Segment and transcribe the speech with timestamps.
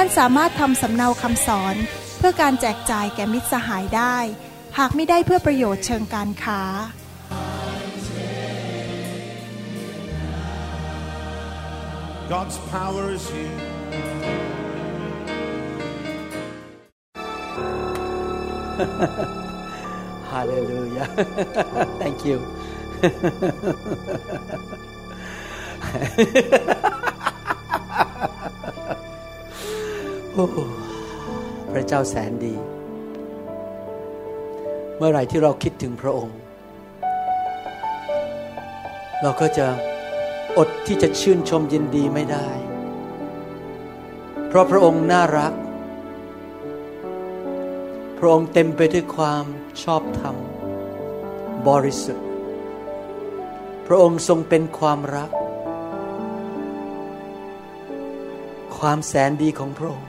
[0.00, 1.76] ท่านสามารถทำสำเนาคำสอน
[2.18, 4.16] เพื่อการแจกจ่ายแก่มิตรสหายได้
[4.78, 6.62] หากไม่ได้เพื่อประโยชน์เชิงการค้า
[12.32, 13.58] God's power is here.
[20.32, 21.08] Hallelujah.
[22.00, 22.38] Thank you.
[31.72, 32.54] พระเจ้าแสนดี
[34.96, 36.38] เมื่อไหร่ที่เราคิดถึงพระองค์
[39.22, 39.66] เราก็จะ
[40.58, 42.48] อดที่จะชื่นชมยินดีไม่ได้
[44.46, 45.52] เพราะพระองค์น่ารัก
[48.18, 49.44] พระองค์เต็มไปด้วยความ
[49.82, 50.36] ชอบธรรม
[51.68, 52.26] บริสุทธิ์
[53.86, 55.30] พระองค์ทรงเป็นความรัก
[58.78, 60.08] ความแสนดีของพระองค์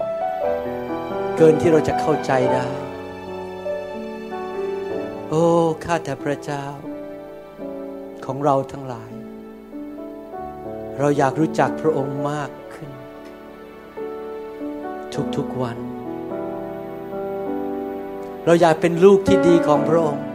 [1.42, 2.68] เกินที่เราจะเข้าใจได้
[5.30, 5.46] โอ้
[5.84, 6.66] ข้าแต่พระเจ้า
[8.26, 9.12] ของเราทั้งหลาย
[11.00, 12.92] เราอยากรู้จักพระองค์มากขึ้น
[15.36, 15.78] ทุกๆวัน
[18.46, 20.26] เราอยากเป็นลูกที่ดีของพระองค์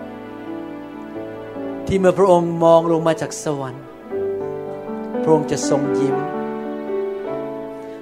[1.86, 3.84] ที่เมื่อพระองค์มองลงมาจากสวรรค์
[5.22, 6.16] พระองค์จะทรงยิ้ม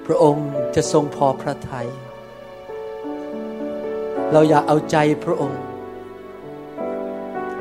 [0.07, 1.89] พระองค์จะทรงพอพระทยัย
[4.33, 5.63] เราอยากเอาใจพระองค์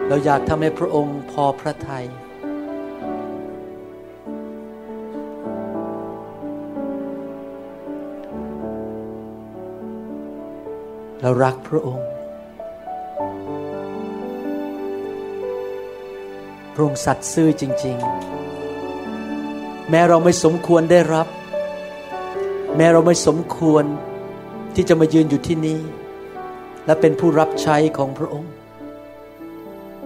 [0.07, 2.05] เราอยากทำให้พระองค์พอพระทยัย
[11.21, 12.07] เรารักพระองค์
[16.73, 17.97] พระองค์สัตย์ซื่อจริง
[19.13, 21.27] ๆ แม้เราไม่สมควรได้รับ
[22.75, 23.83] แม้เราไม่สมควร
[24.75, 25.79] ที่จะมายืนอยู่ที่นี่
[26.91, 28.51] และเป็นผู้รับใช้ของพระองค์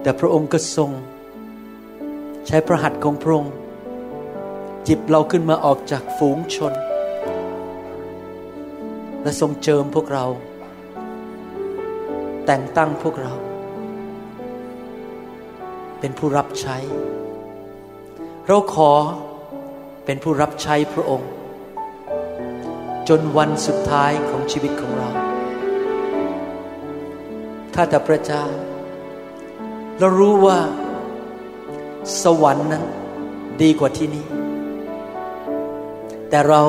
[0.02, 0.90] แต่พระองค์ก็ทรง
[2.46, 3.54] ใช้พระหัตถ์ของพระองค์
[4.86, 6.72] จิบเราขึ้นมาออกจากฝูงชน
[9.22, 10.26] และทรงเจิมพวกเรา
[12.46, 13.34] แต่งตั้งพวกเรา
[16.00, 16.76] เป็นผู้รับใช้
[18.46, 18.92] เราขอ
[20.04, 21.30] เป็นผู้รับใช้พระองค์
[23.08, 25.25] จนวันสุดท้ายของชีวิตของเรา
[27.78, 28.44] ข้าแต่พระเจ้า
[29.98, 30.58] เรารู้ว่า
[32.22, 32.84] สวรรค์นั้น
[33.62, 34.26] ดีกว่าที่นี่
[36.30, 36.62] แต่เรา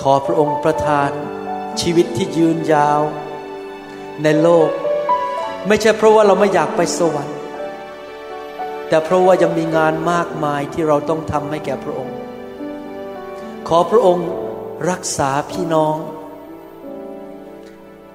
[0.00, 1.10] ขอพระองค์ประทาน
[1.80, 3.00] ชีวิตที่ยืนยาว
[4.22, 4.70] ในโลก
[5.68, 7.36] ไม่ใช่เพราะว่าเราไม่อยากไปสวรรค์
[8.88, 12.16] แต่เพราะว่ายังมีงานมากมายที่เราต้องทำให้แก่พระองค์
[13.68, 14.28] ขอพระองค์
[14.90, 15.96] รักษาพี่น้อง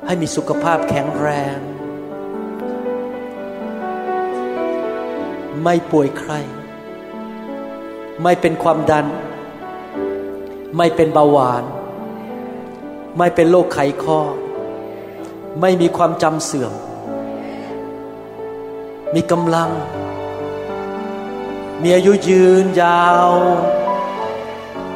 [0.10, 1.58] ให้มีสุขภาพแข็งแรง
[5.64, 6.34] ไม่ป่วยใคร
[8.24, 9.06] ไม่เป็นความดัน
[10.78, 11.64] ไม่เป็นเบาหวาน
[13.18, 14.20] ไม่เป็นโรคไขข้อ
[15.62, 16.74] ไม่มีความจำเสื่อม
[19.14, 19.70] มีกำลัง
[21.82, 23.30] มีอายุยืนยาว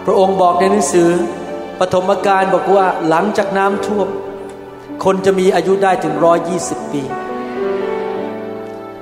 [0.05, 1.11] พระองค์บอกในหนังสือ
[1.79, 4.09] ปฐมกาลบอกว่าหลังจากน้ำท่วม
[5.03, 7.03] คนจะมีอายุได้ถึงร้อยยี่สิบปี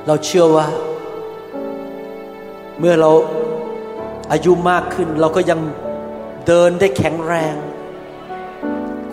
[0.07, 0.68] เราเชื่อว่า
[2.80, 3.12] เมื่อเรา
[4.31, 5.60] อายุมากขึ้น เราก็ยัง
[6.48, 7.56] เดินได้แข็งแรง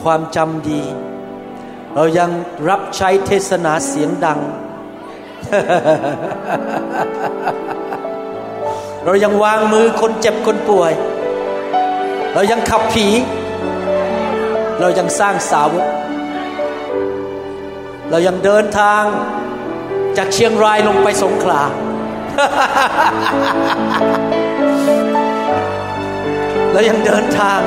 [0.03, 0.83] ความจำดี
[1.95, 2.31] เรายัง
[2.69, 4.41] รับใช้เทศนาเสียงดัง
[9.05, 10.93] เรายังวางมือคนเจ็บคนป่วย
[12.35, 13.07] เรายังขับผี
[14.81, 15.87] เรายังสร้างสาวก
[18.11, 19.03] เรายังเดินทาง
[20.17, 21.63] จากเชียงรายลงไปสงขลา
[26.73, 27.61] เรายังเดินทาง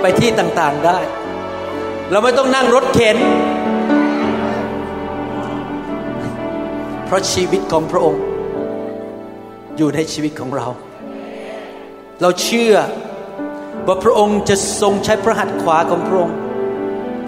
[0.00, 0.98] ไปที่ต่างๆได้
[2.10, 3.18] เราไม่ต้องนั่งรถเข็น
[7.04, 8.22] เพราะชีวิตของพระองค์
[9.76, 10.66] อยู่ในชีวิตของเรา
[12.20, 12.74] เราเชื่อ
[13.86, 16.36] ว่าพระองค์จะทรงใช้พระหัตถ์ขวาของพระองค์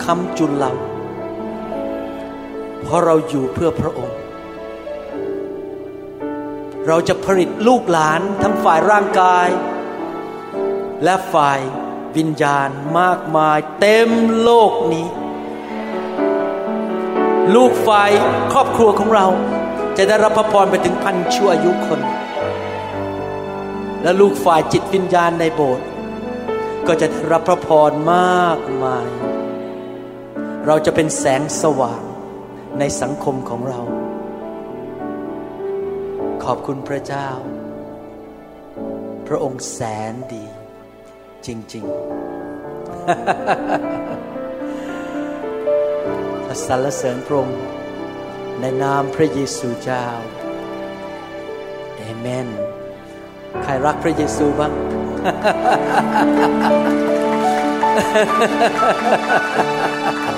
[0.04, 0.72] คำจุนเรา
[2.86, 4.18] เพราะเราอยู่เพื่อพระองค์
[6.86, 9.48] เราจะผลิตลูกหลานทั้งฝ่ายร่างกาย
[11.04, 11.58] และฝ่าย
[12.16, 12.68] วิญญาณ
[12.98, 14.10] มากมายเต็ม
[14.42, 15.06] โลกนี้
[17.54, 18.10] ลูกฝ่าย
[18.52, 19.26] ครอบครัวของเรา
[19.96, 22.00] จะได้รับพระพรไปถึงพันชั่วอายุคน
[24.02, 25.86] และลูกฝ่ายจิตวิญญาณในโบสถ์
[26.86, 29.06] ก็จะได้รับพระพรมากมาย
[30.66, 32.02] เราจะเป็นแสงสว่าง
[32.78, 33.80] ในสังคมของเรา
[36.44, 37.28] ขอบคุณพระเจ้า
[39.26, 39.80] พระองค์แส
[40.12, 40.44] นดี
[41.46, 41.94] จริง ๆ
[46.66, 47.60] สรรเสริญพระองค์
[48.60, 50.06] ในนามพระเยซูเจ้า
[51.96, 52.48] เอเมน
[53.62, 56.44] ใครรักพระเยซูบ้างฮาเลลู
[59.92, 60.35] ยาโอ้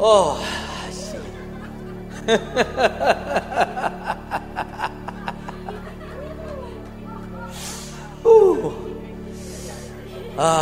[0.00, 0.12] โอ้
[8.22, 8.36] โอ้
[10.40, 10.54] อ่า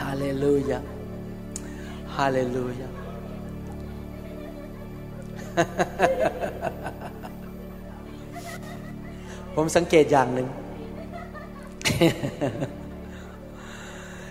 [0.00, 0.78] ฮาเลลูยา
[2.16, 2.88] ฮาเลลูยา
[9.54, 10.48] ผมสังเกตอย่างหนึ่ง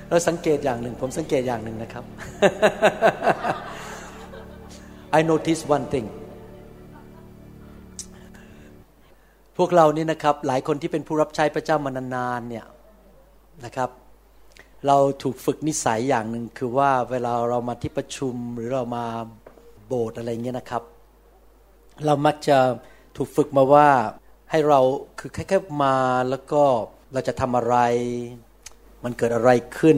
[0.07, 2.03] เราสังเกตอย่างหนึ่ง ผมสังเกตอย่างหนึ่งนะครับ
[5.17, 6.07] I notice one thing
[9.63, 12.65] วกเรานี่นะครับหลายคนที่เป็นผู้รับใช้พระเจ้ามานานๆเนี่ย
[13.65, 13.89] นะครับ
[14.87, 19.05] เราถูกฝึกนิสัยอย่างหนึ่งคือว่าเวลาเรามาที่ประชุมหรือเรามา
[19.87, 20.83] โบสถ์อะไรเงี้ยนะครับ
[22.05, 22.57] เรามักจะ
[23.17, 23.87] ถูกฝึกมาว่า
[24.51, 24.79] ให้เรา
[25.19, 25.95] คือแค่ๆมา
[26.29, 26.63] แล้วก็
[27.13, 27.75] เราจะทำอะไร
[29.03, 29.97] มันเกิดอะไรขึ้น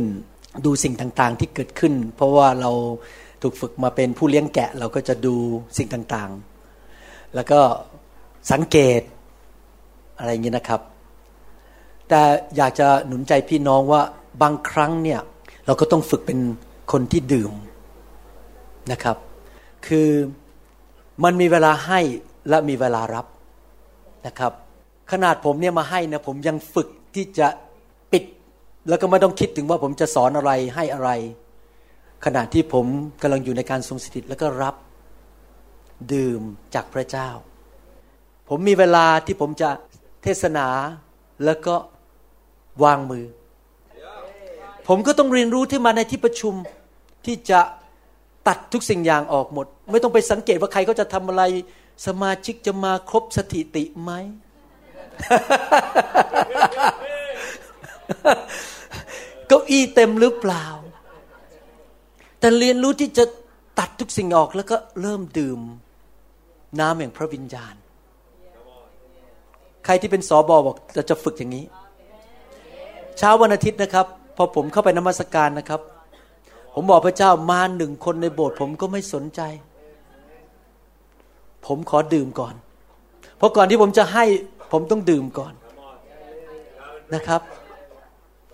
[0.66, 2.72] ดูสิ่งต่างๆที่เกิดขึ้น เพราะว่าเรา
[3.42, 5.36] ถูกฝึกมาเป็นผู้เลี้ยงแกะ เราก็จะดู
[5.78, 7.60] สิ่งต่างๆ แล้วก็
[8.52, 9.02] สังเกต
[10.18, 10.82] อะไรอย่างนี้นะครับ
[12.10, 12.22] แต่
[12.58, 14.02] อยากจะหนุนใจพี่น้องว่า
[14.42, 15.20] บางครั้งเนี่ย
[15.66, 16.40] เราก็ต้องฝึกเป็น
[16.92, 17.52] คนที่ดื่ม
[18.92, 19.18] นะครับ
[19.88, 20.10] คือ
[21.24, 22.00] มันมีเวลาให้
[22.50, 23.26] และมีเวลารับ
[24.28, 24.54] นะครับ
[25.12, 27.48] ขนาดผมเนี่ยมาให้นะผมยังฝึกที่จะ
[28.12, 28.24] ปิด
[28.90, 31.10] แล้วก็ไม่ต้องคิดถึงว่าผมจะสอนอะไรให้อะไร
[32.26, 32.86] ขณะที่ผม
[33.22, 34.76] กำลังอยู่ในการทรงสถิตแล้วก็รับ
[36.14, 36.42] ดื่ม
[36.76, 37.30] จากพระเจ้า
[38.50, 39.70] ผมมีเวลาที่ผมจะ
[40.24, 40.68] เทศนา
[41.46, 41.76] แล้วก็
[42.84, 43.26] วางมือ
[44.88, 46.54] ผมก็ต้องเรียนรู้ที่มาในที่ประชุม
[47.26, 47.60] ที่จะ
[48.48, 51.44] ตัดทุกสิ่งอย่างออกหมด ไม่ต้องไปสังเกตว่าใครก็จะทำอะไร
[52.08, 54.12] สมาชิกจะมาครบสถิติไหม
[59.48, 60.66] เก้าอี้เต็มหรือเปล่า
[62.40, 63.26] แต่เรียนรู้ที่จะ
[63.80, 65.60] ตัดทุกสิ่งออกแล้วก็เริ่มดื่ม
[66.80, 67.76] น้ำแห่งพระวิญญาณ
[69.86, 71.66] ใครที่เป็นสอบอบอกจะจะฝึกอย่างนี้
[73.18, 74.06] เช้าวันอาทิตย์นะครับ
[74.38, 75.82] พอผมเข้าไปนมัสการนะครับ
[76.74, 79.42] ผมบอกพระเจ้ามาหนึ่งคนในโบสถ์ผมก็ไม่สนใจ
[81.66, 82.56] ผมขอดื่มก่อน
[83.38, 84.24] เพราะก่อนที่ผมจะให้
[84.72, 85.54] ผมต้องดื่มก่อน
[87.16, 87.42] นะครับ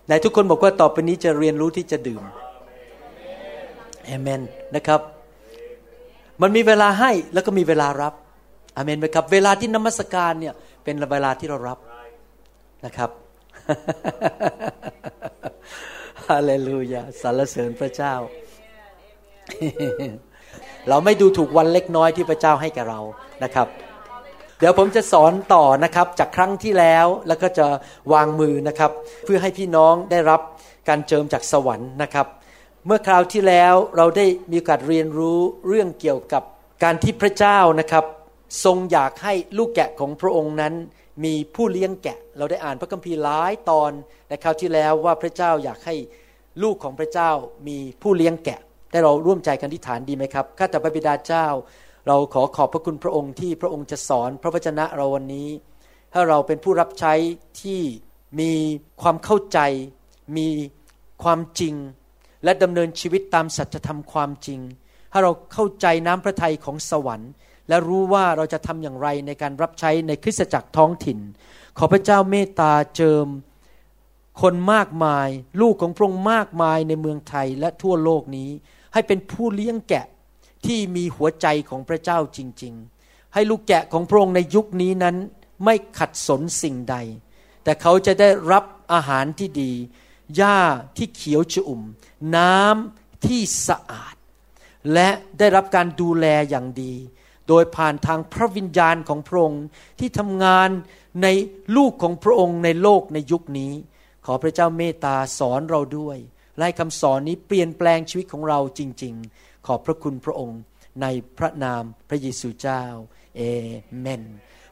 [0.06, 2.24] ไหนทุกคนบอกว่าต่อไปนี้จะเรียนรู้ที่จะดื่ม
[4.06, 4.42] เอเมน
[4.76, 5.02] นะครับ
[6.42, 8.14] มันมีเวลาให้แล้วก็มีเวลารับ
[8.76, 11.80] อเมนไหมครับ เวลาที่นมัสการเนี่ย เป็นเวลาที่เรารับ
[12.86, 13.10] นะครับ
[16.28, 18.14] ฮาเลลูยาสรรเสริญพระเจ้า
[20.90, 23.00] เราไม่ดูถูกวันเล็กน้อยที่พระเจ้าให้แก่เรา
[23.44, 23.68] นะครับ
[24.60, 27.68] เดี๋ยวผมจะสอนต่อนะครับ จากครั้งที่แล้วแล้วก็จะ
[28.14, 28.92] วางมือนะครับ
[29.26, 30.42] เพื่อให้พี่น้องได้รับ
[30.90, 32.28] การเจิมจากสวรรค์นะครับ
[32.86, 36.44] เมื่อคราวที่แล้วเราได้มีโอกาสเรียนรู้เรื่องเกี่ยวกับ
[36.84, 38.04] การที่พระเจ้านะครับ
[38.64, 40.74] ทรงอยากให้ลูกแกะของพระองค์นั้น
[41.24, 43.92] มีผู้เลี้ยงแกะ เราได้อ่านพระคัมภีร์หลายตอน
[44.28, 45.96] ในคราวที่แล้วว่าพระเจ้าอยากให้
[46.64, 47.32] ลูกของพระเจ้า
[47.68, 48.60] มีผู้เลี้ยงแกะ
[48.92, 51.48] ได้เราร่วมใจกันที่ฐานดีไหมครับข้าแต่พระบิดาเจ้า
[52.08, 55.50] เราขอขอบพระคุณพระองค์ที่พระองค์จะสอนพระวจนะเราวันนี้
[56.14, 57.14] ถ้าเราเป็นผู้รับใช้
[57.62, 57.82] ที่
[58.40, 58.52] มี
[59.02, 59.60] ความเข้าใจ
[60.38, 60.48] มี
[61.24, 61.76] ความจริง
[62.44, 64.60] และดำเนินชีวิตตามสัจธรรมความจริง
[65.12, 67.32] ถ้าเราเข้าใจน้ำพระทัยของสวรรค์
[67.70, 71.20] และรู้ว่าเราจะทำอย่างไรในการรับใช้ในคริสตจักรท้องถิ่น
[71.78, 73.28] ขอพระเจ้าเมตตาเจิม
[74.42, 75.28] คนมากมาย
[75.62, 78.50] ลูกของพระองค์มากมายในเมืองไทยและทั่วโลกนี้
[78.94, 80.06] ให้เป็นผู้เลี้ยงแกะ
[80.66, 82.74] ที่มีหัวใจของพระเจ้าจริง
[83.04, 85.16] ๆ ให้ลูกแกะของพระองค์ในยุคนี้นั้น
[85.66, 86.96] ไม่ขัดสนสิ่งใด
[87.64, 89.72] แต่เขาจะได้รับอาหารที่ดี
[90.36, 90.60] หญ้า
[90.98, 91.82] ที่เขียวชุ่ม
[92.36, 94.16] น้ำที่สะอาด
[94.94, 95.10] และ
[95.40, 96.94] ได้รับการดูแลอย่างดี
[97.50, 99.64] โดยผ่านทางพระวิญญาณของพระองค์
[100.00, 100.70] ที่ทำงาน
[101.24, 101.28] ใน
[101.78, 103.74] ลูกของพระองค์ในโลกในยุคนี้
[104.26, 106.18] ขอพระเจ้าเมตตาสอนเราด้วย
[106.58, 110.60] และคำสอนนี้เปลี่ยนแปลงชีวิตของเราจริง ๆ ขอบพระคุณพระองค์
[111.02, 111.06] ใน
[111.38, 112.84] พระนามพระเยซูเจ้า
[113.38, 113.42] เอ
[114.00, 114.24] เมน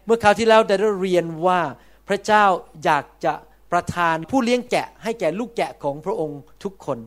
[0.05, 1.61] เมื่อคราวที่แล้วได้เรียนว่า
[2.07, 2.43] พระเจ้า
[2.83, 3.33] อยากจะ
[3.71, 6.99] ประทานผู้เลี้ยงแกะให้แก่ลูกแกะของพระองค์ทุกคน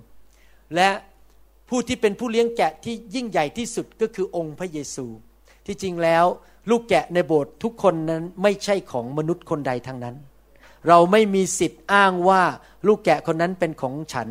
[0.77, 0.91] และ
[1.69, 5.07] ผู้ที่เป็นผู้เลี้ยงแกะที่ยิ่งใหญ่ที่สุดก็คือองค์พระเยซู
[5.71, 6.25] ที่จริงแล้ว
[6.71, 10.17] ลูกแกะในโบสถ์ทุกคนนั้นไม่ใช่ของมนุษย์คนใดทั้งนั้น
[10.89, 12.43] เราไม่มีสิทธิ์อ้างว่า
[12.87, 14.29] ลูกแกะคนนั้นเป็นของฉัน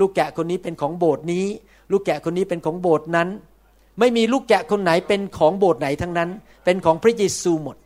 [0.00, 1.46] ลูกแกะคนนี้เป็นของโบสถ์นี้
[1.90, 3.28] ลูกแกะคนนี้เป็นของโบสถ์นั้น
[3.98, 6.30] ไม่มีลูกแกะคนไหนเป็นของโบสถ์ไหนทั้งนั้น
[6.64, 7.76] เป็นของพระเยซูหมด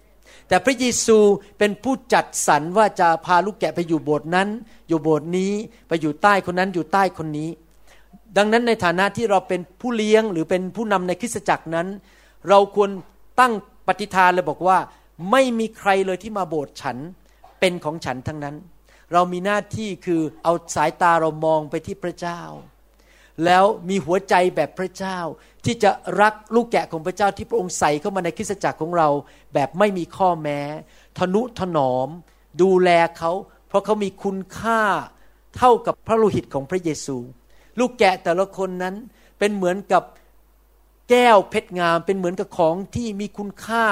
[0.48, 1.18] แต่พระเยซู
[1.58, 4.48] เป็นผู้จัดสรรว่าจะพาลูกแกะไปอยู่โบสถ์นั้น
[4.88, 5.52] อยู่โบสถ์นี้
[5.88, 7.50] ไปอยู่ใต้คนนั้นอยู่ใต้คนนี้
[8.36, 11.86] ดังนั้นในฐานะที่เราเป็นผู้เลี้ยงหรือเป็นผู้นำในคริสตจักรนั้น
[12.48, 12.90] เราควร
[13.40, 13.52] ตั้ง
[13.86, 14.78] ปฏิฐานเลยบอกว่า
[15.30, 16.96] ไม่มีใครเลยที่มาโบสถ์ฉัน
[17.60, 18.56] เป็นของฉันทั้งนั้น
[19.12, 22.40] เรามีหน้าที่คือเอาสายตาเรามองไปที่พระเจ้า
[23.44, 25.18] แล้วมีหัวใจแบบพระเจ้า
[25.64, 29.08] ที่จะรักลูกแกะของพระเจ้าที่พระองค์ใส่เข้ามาในคริสตจักรของเรา
[29.54, 30.60] แบบไม่มีข้อแม้
[31.18, 32.08] ทนุถนอม
[32.62, 33.32] ดูแลเขา
[33.68, 34.82] เพราะเขามีคุณค่า
[35.56, 37.16] เท่ากับพระโลหิตของพระเยซู
[37.78, 38.94] ลูกแกะแต่ละคนนั้น
[39.38, 40.02] เป็นเหมือนกับ
[41.12, 43.86] แก้วเพชรงามเป็นเหมือนกับของที่มีคุณค่า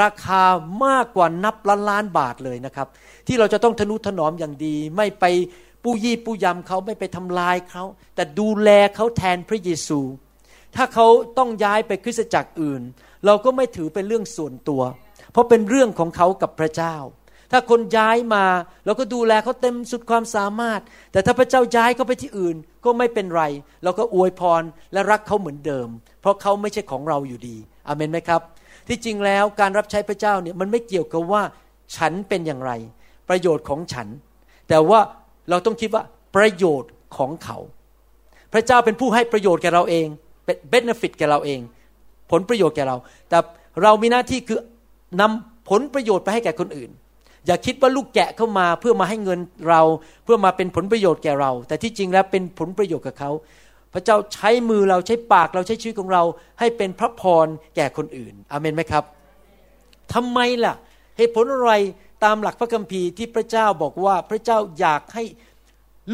[0.00, 0.42] ราคา
[0.84, 2.88] มากกว่านับล้านล้านบาทเลยนะครับ
[3.26, 5.24] ที่เราจะต้องทนุถนอมอย่างดี ไม่ไป
[5.84, 7.84] ปู้ยี่ปู้ยำเขาไม่ไปทำลายเขา
[8.14, 10.00] แต่ดูแลเขาแทนพระเยซู
[10.76, 11.06] ถ้าเขา
[11.38, 12.82] ต้องย้ายไปคริสตจักรอื่น
[13.26, 14.82] เราก็ไม่ถือเป็นเรื่องส่วนตัว
[15.32, 16.96] เพราะเป็นเรื่องของเขากับพระเจ้า
[17.50, 18.44] ถ้าคนย้ายมา
[18.84, 20.80] เราก็ดูแลเขาเต็มสุดความสามารถ
[21.12, 23.42] แต่ถ้าพระเจ้าย้ายเขาไปที่อื่นก็ไม่เป็นไร
[23.84, 25.88] เราก็อวยพรและรักเขาเหมือนเดิม
[26.20, 27.56] เพราะเขาไม่ใช่ของเราอยู่ดี
[27.88, 28.40] อเมนไหมครับ
[28.88, 31.42] ที่จริงแล้วการรับใช้พระเจ้าเนี่ยมันไม่เกี่ยวกับว่า
[31.96, 32.72] ฉันเป็นอย่างไร
[33.28, 34.08] ประโยชน์ของฉัน
[34.68, 35.00] แต่ว่า
[35.50, 36.02] เราต้องคิดว่า
[36.36, 37.58] ประโยชน์ของเขา
[38.52, 40.06] พระเจ้าเป็นผู้ให้ประโยชน์แก่เราเอง
[40.44, 41.60] เป็นเบนฟิตแก่เราเอง
[42.30, 42.96] ผลประโยชน์แก่เรา
[43.28, 43.38] แต่
[43.82, 44.58] เรามีหน้าที่คือ
[45.20, 46.90] นำผลประโยชน์ไปให้แก่คนอื่น
[47.46, 49.82] อย่าคิดว่าลูกแกะเข้ามาเพื่อมาให้เงินเรา
[50.24, 53.30] เพื่อมาเป็นผลประโยชน์แก่เรา แต่ที่จริงแล้วเป็นผลประโยชน์กับเขา
[53.94, 56.22] พระเจ้าใช้มือเราใช้ปากเราใช้ชีวิตของเรา
[56.58, 59.04] ให้เป็นพระพรแก่คนอื่นอเมนไหมครับ
[60.14, 60.74] ทำไมล่ะ
[61.16, 61.72] เหตุผลอะไร
[62.24, 65.24] ตามหลักพระคัมภีร์ที่พระเจ้าบอกว่าพระเจ้าอยากให้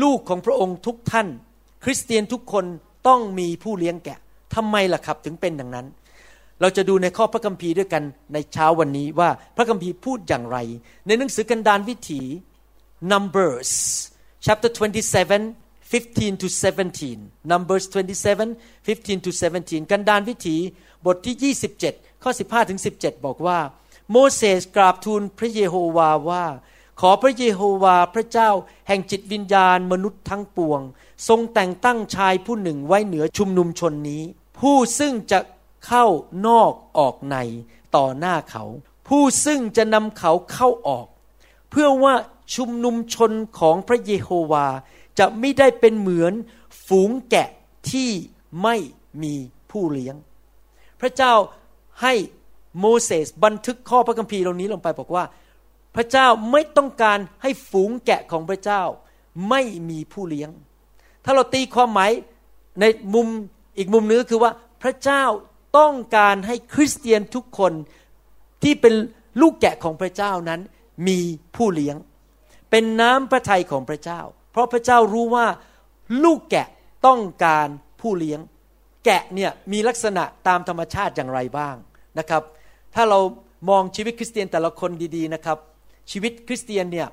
[0.03, 1.29] ลูกของพระองค์ทุกท่าน
[1.85, 2.65] คริสเตียนทุกคน
[3.09, 4.19] ต้องมีผู้เลี้ยงแกะ
[4.55, 5.87] ทำไมล่ะครับ ถึงเป็นอย่างนั้น
[6.61, 10.59] เราจะดูในข้อพระคัมภีร์ด้วยกันในเช้าวันนี้ว่าพระคัมภีร์พูดอย่างไร
[11.07, 12.23] ในหนังสือกันดารวิถี
[13.13, 13.71] Numbers
[14.45, 14.71] chapter
[15.35, 16.47] 27 15 to
[16.99, 20.57] 17 Numbers 27 15 to 17 กันดารวิถี
[21.07, 23.59] บทที่ 27 ข้อ 15ถึง17 บอกว่า
[24.11, 26.45] โมเสสกราบทูลพระเยโฮวาว่า
[27.01, 28.51] ขอพระเยโฮวาพระเจ้า
[28.89, 30.81] แห่งจิตวิญญาณมนุษย์ทั้งปวง
[31.29, 34.23] ทรงแต่งตั้งชายผู้หนึ่งไว้เหนือชุมนุมชนนี้
[34.59, 35.39] ผู้ซึ่งจะ
[35.87, 36.05] เข้า
[36.47, 37.37] นอกออกใน
[37.97, 38.65] ต่อหน้าเขา
[39.09, 41.07] ผู้ซึ่งจะนำเขาเข้าออก
[41.71, 42.15] เพื่อว่า
[42.55, 44.67] ชุมนุมชนของพระเยโฮวา
[45.19, 46.33] จะไม่ได้เป็นเหมือน
[46.87, 47.49] ฝูงแกะ
[47.91, 48.11] ที่
[48.63, 48.77] ไม่
[49.23, 49.35] มี
[49.71, 50.17] ผู้เลี้ยง
[51.01, 51.33] พระเจ้า
[52.03, 52.15] ให้
[52.81, 55.25] โมเสสบันทึกข้อพระคัมภีร์เหล่านี้ลงไปบอกว่า
[55.97, 58.83] พระเจ้าไม่ต้องการให้ฝูงแกะของพระเจ้า
[59.51, 60.51] ไม่มีผู้เลี้ยง
[61.25, 62.11] ถ้าเราตีความหมาย
[62.81, 63.27] ในมุม
[63.79, 64.53] อีกมุมนึงก็คือว่า
[64.83, 65.23] พระเจ้า
[65.79, 67.73] ต้องการให้คริสเตียนทุกคน
[68.63, 68.95] ที่เป็น
[69.41, 70.61] ลูกแกะของพระเจ้านั้น
[71.09, 71.19] มี
[71.57, 71.97] ผู้เลี้ยง
[72.71, 74.21] เป็นน้ำพระทัยของพระเจ้า
[74.53, 75.47] เพราะพระเจ้ารู้ว่า
[76.25, 76.69] ลูกแกะ
[77.07, 77.69] ต้องการ
[78.01, 78.41] ผู้เลี้ยง
[79.05, 81.77] แกะเนี่ยมีลักษณะตามธรรมชาติอย่างไรบ้าง
[82.19, 82.43] นะครับ
[82.95, 83.19] ถ้าเรา
[83.71, 85.59] มองชีวิตคริสเตียนแต่ละคนดีๆนะครับ
[86.11, 87.09] ชีวิตคริสเตียนเนี่ย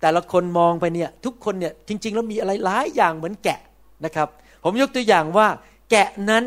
[0.00, 3.60] แต่ละคนมองไปเนี่ยทุกคนเนี่ยจริง ๆ แล้วมีอะไรหลายอย่างเหมือนแกะ
[4.04, 4.28] นะครับ
[4.64, 5.48] ผมยกตัวอย่างว่า
[5.90, 6.44] แกะนั้น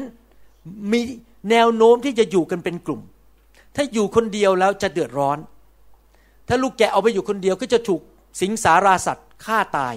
[0.91, 1.01] มี
[1.50, 3.01] แนวโน้มที่จะอยู่กันเป็นกลุ่ม
[3.75, 5.38] ถ้าอยู่คนเดียวแล้วจะเดือดร้อน
[6.48, 8.01] ถ้าลูกแกะเอาไปอยู่คนเดียวก็จะถูก
[8.41, 9.95] สิงสาราสัตว์ฆ่าตาย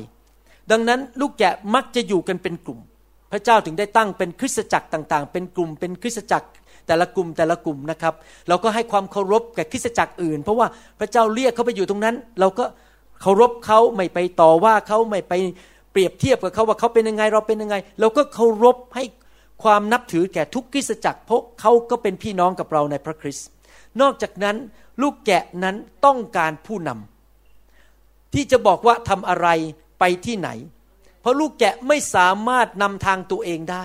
[0.70, 2.78] ดังนั้นลูกแกะมักจะอยู่กันเป็นกลุ่ม
[3.32, 6.48] พระเจ้าถึงได้ตั้งเป็นคริสตจักรต่างๆ เป็นกลุ่ม เป็นคริสตจักร
[6.86, 8.14] แต่ละกลุ่มแต่ละกลุ่มนะครับ
[8.48, 10.66] เราก็ให้ความเคารพแก่คริสตจักรอื่น เพราะว่า
[10.98, 12.64] พระเจ้าเรียกเขาไปอยู่ตรงนั้น เราก็
[13.20, 15.32] เคารพเขาไม่ไปต่อว่าเขาไม่ไป
[15.92, 19.04] เปรียบเทียบกับเขาว่าเขาเป็นยังไงเราเป็นยังไง เราก็เคารพให้
[19.62, 23.46] ความนับถือแก่ทุกคริสตจักรเพราะเขาก็เป็นพี่น้องกับเราในพระคริสต์
[24.00, 24.56] นอกจากนั้น
[25.02, 29.48] ลูกแกะนั้นต้องการผู้นำที่จะบอกว่าทำอะไร
[29.98, 30.48] ไปที่ไหน
[31.20, 33.84] เพราะลูกแกะไม่สามารถนำทางตัวเองได้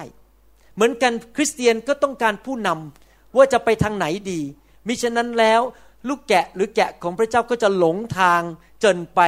[0.75, 4.41] เหมือนกันคริสเตียนก็ต้องการผู้นำว่าจะไปทางไหนดี
[4.87, 5.61] มิฉะนั้นแล้ว
[6.07, 8.41] ลูกแกะหรือแกะของพระเจ้าก็จะหลงทาง
[8.83, 9.21] จนไป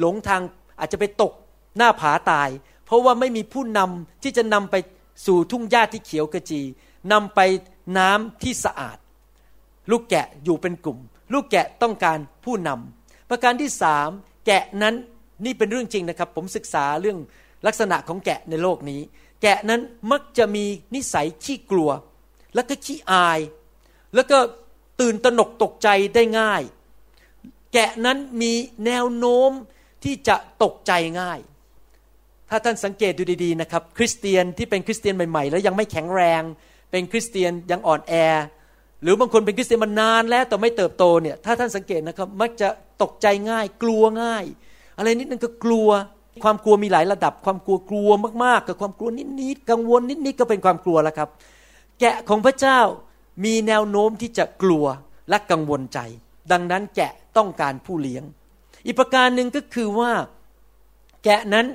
[0.00, 0.40] หลงทาง
[0.78, 1.32] อาจจะไปตก
[1.76, 2.48] หน้าผาตาย
[2.86, 4.74] เพราะว่าไม่มีผู้นำที่จะนำไป
[5.26, 6.62] สู่ทุ่งหญ้าที่เขียวกระจี
[7.12, 7.40] นำไป
[7.98, 8.98] น้ำที่สะอาด
[9.90, 10.98] ลูกแกะอยู่เป็นกลุ่ม
[11.32, 14.08] ลูกแกะต้องการผู้นำประการที่สาม
[14.46, 14.94] แกะนั้น
[15.44, 17.18] นี่เป็นเรื่องจริงนะครับ ผมศึกษาเรื่อง
[17.66, 19.00] ลักษณะของแกะในโลกนี้
[19.42, 19.80] แกะนั้น
[20.12, 21.90] มักจะมีนิสัยขี้กลัว
[22.54, 23.40] แล้วก็ขี้อาย
[24.14, 24.38] แล้วก็
[25.00, 26.62] ตื่นตระหนกตกใจได้ง่าย
[27.72, 28.52] แกะนั้นมี
[28.86, 29.50] แนวโน้ม
[30.04, 31.40] ที่จะตกใจง่าย
[32.50, 36.42] ถ้าท่านสังเกตดูดีๆนะครับ คริสเตียนที่เป็นคริสเตียนใหม่ๆ แล้วยังไม่แข็งแรง
[36.90, 38.14] เป็นคริสเตียนยังอ่อนแอ
[39.02, 42.68] หรือบางคนเป็นคริสเตียนมานานแล้วแต่ไม่เติบโตเนี่ยถ้าท่านสังเกตนะครับมักจะ
[43.02, 44.44] ตกใจง่าย กลัวง่าย
[44.96, 45.88] อะไรนิดนึงก็กลัว
[46.42, 48.10] ความกลัวมีหลายระดับ ความกลัวกลัว
[48.44, 51.28] มากๆ กับความกลัวนิดๆกังวลนิดๆก็เป็นความกลัวแล้วครับ
[52.00, 52.80] แกะของพระเจ้า
[53.44, 54.84] มีแนวโน้มที่จะกลัว
[55.28, 55.98] และกังวลใจ
[56.52, 58.22] ดังนั้นแกะต้องการผู้เลี้ยง
[58.86, 60.12] อีกประการหนึ่งก็คือว่า
[61.24, 61.66] แกะนั้น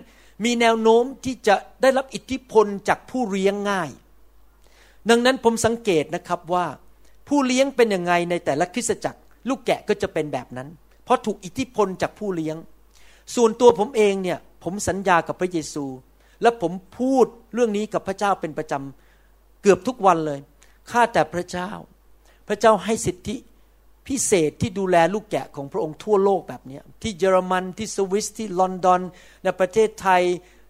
[0.43, 3.89] มีแนวโน้มที่จะได้รับอิทธิพลจากผู้เลี้ยงง่าย
[5.09, 6.65] ดังนั้นผมสังเกตนะครับว่า
[7.27, 9.19] ผู้เลี้ยงเป็นยังไงในแต่ละคริสตจักร
[9.49, 10.67] ลูกแกะก็จะเป็นแบบนั้น
[11.03, 12.57] เพราะถูกอิทธิพลจากผู้เลี้ยง
[13.35, 15.85] ส่วนตัวผมเองเนี่ยผมสัญญากับพระเยซู
[16.41, 20.39] และผมพูดเรื่องนี้กับพระเจ้าเป็นประจำเกือบทุกวันเลย
[20.91, 21.69] ข้าแต่พระเจ้า
[22.47, 23.35] พระเจ้าให้สิทธิ
[24.07, 29.01] พิเศษที่ดูแลลูกแกะของพระองค์ทั่วโลกแบบนี้ที่เยอรมันที่สวิสที่ลอนดอน
[29.43, 30.21] ในประเทศไทย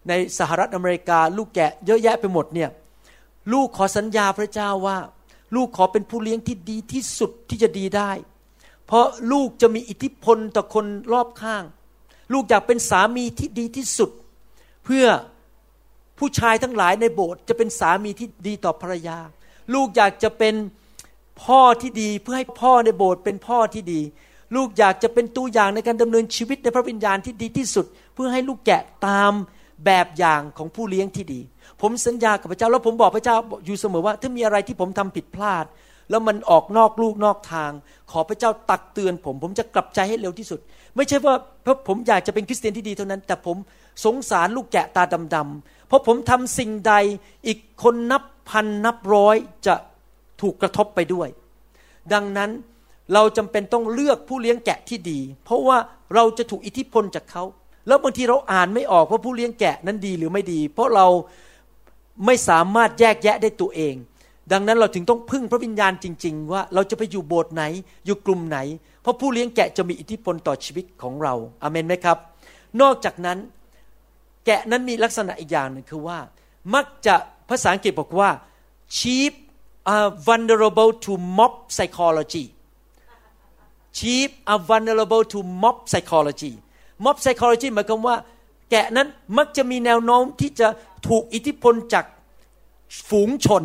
[0.08, 2.70] ในสหรัฐอเมริกา ลูกแกะเยอะแยะไปหมดเนี่ย
[3.52, 4.98] ลูกขอสัญญาพระเจ้าว่า
[5.54, 8.10] ลูกขอเป็นผู้เลี้ยงที่ดีที่สุดที่จะดีได้
[8.86, 11.64] เพราะลูกจะมีอิทธิพลต่อคนรอบข้าง
[12.32, 14.10] ลูกอยากเป็นสามีที่ดีที่สุด
[14.84, 15.06] เพื่อ
[16.18, 19.18] ผู้ชายทั้งหลายในโบสถ์จะเป็นสามีที่ดีต่อภรรยา
[19.74, 20.54] ลูกอยากจะเป็น
[21.42, 24.00] พ่อที่ดีเพื่อให้พ่อในโบสถ์เป็นพ่อที่ดี
[24.56, 29.32] ลูกอยากจะเป็นตัวอย่างในการดำเนินชีวิตในพระวิญญาณที่ดีที่สุด เพื่อให้ลูกแกะตาม
[29.86, 31.40] แบบอย่างของผู้เลี้ยงที่ดี
[31.80, 35.64] ผมสัญญากับพระเจ้าแล้วผมบอกพระเจ้าอยู่เสมอว่า ถ้ามีอะไรที่ผมทำผิดพลาด
[36.10, 37.70] แล้วมันออกนอกลูกนอกทาง
[38.10, 40.60] ขอพระเจ้าตักเตือนผม ผมจะกลับใจให้เร็วที่สุด
[40.96, 43.56] ไม่ใช่ว่าเพราะผมอยากจะเป็นคริสเตียนที่ดีเท่านั้น แต่ผม
[44.04, 45.02] สงสารลูกแกะตา
[45.34, 46.94] ดำๆเพราะผมทำสิ่งใด
[47.46, 49.74] อีกคนนับพันนับร้อยจะ
[50.44, 51.28] ถูกกระทบไปด้วย
[52.12, 52.50] ดังนั้น
[53.14, 55.78] เราจำเป็นต้องเลือกผู้เลี้ยงแกะที่ดี เพราะว่า
[56.14, 57.44] เราจะถูกอิทธิพลจากเขา
[57.86, 61.06] แล้วบางทีเราอ่านไม่ออกว่าผู้เลี้ยงแกะนั้นดีหรือไม่ดี เพราะเรา
[62.26, 63.94] ไม่สามารถแยกแยะได้ตัวเอง
[64.52, 67.64] ดังนั้นเราถึงต้องพึ่งพระวิญญาณจริง ๆ ว่าเราจะไปอยู่โบสถ์ไหน
[68.06, 68.58] อยู่กลุ่มไหน
[69.02, 72.18] เพราะผู้เลี้ยงแกะจะมีอิทธิพลต่อชีวิตของเราอาเมนไหมครับ
[72.80, 73.38] นอกจากนั้น
[74.46, 76.18] แกะนั้นมีลักษณะอีกอย่างหนึ่งคือว่า
[76.74, 77.14] มักจะ
[77.50, 78.30] ภาษาอังกฤษบอกว่า
[78.98, 79.32] sheep
[79.92, 82.44] are vulnerable to mob psychology
[83.98, 86.52] sheep are vulnerable to mob psychology
[87.04, 88.16] mob psychology หมายความว่า
[88.70, 90.68] แกะนั้นมักจะมีแนวโน้มที่จะ
[91.08, 92.04] ถูกอิทธิพลจาก
[93.08, 93.62] ฝูงชน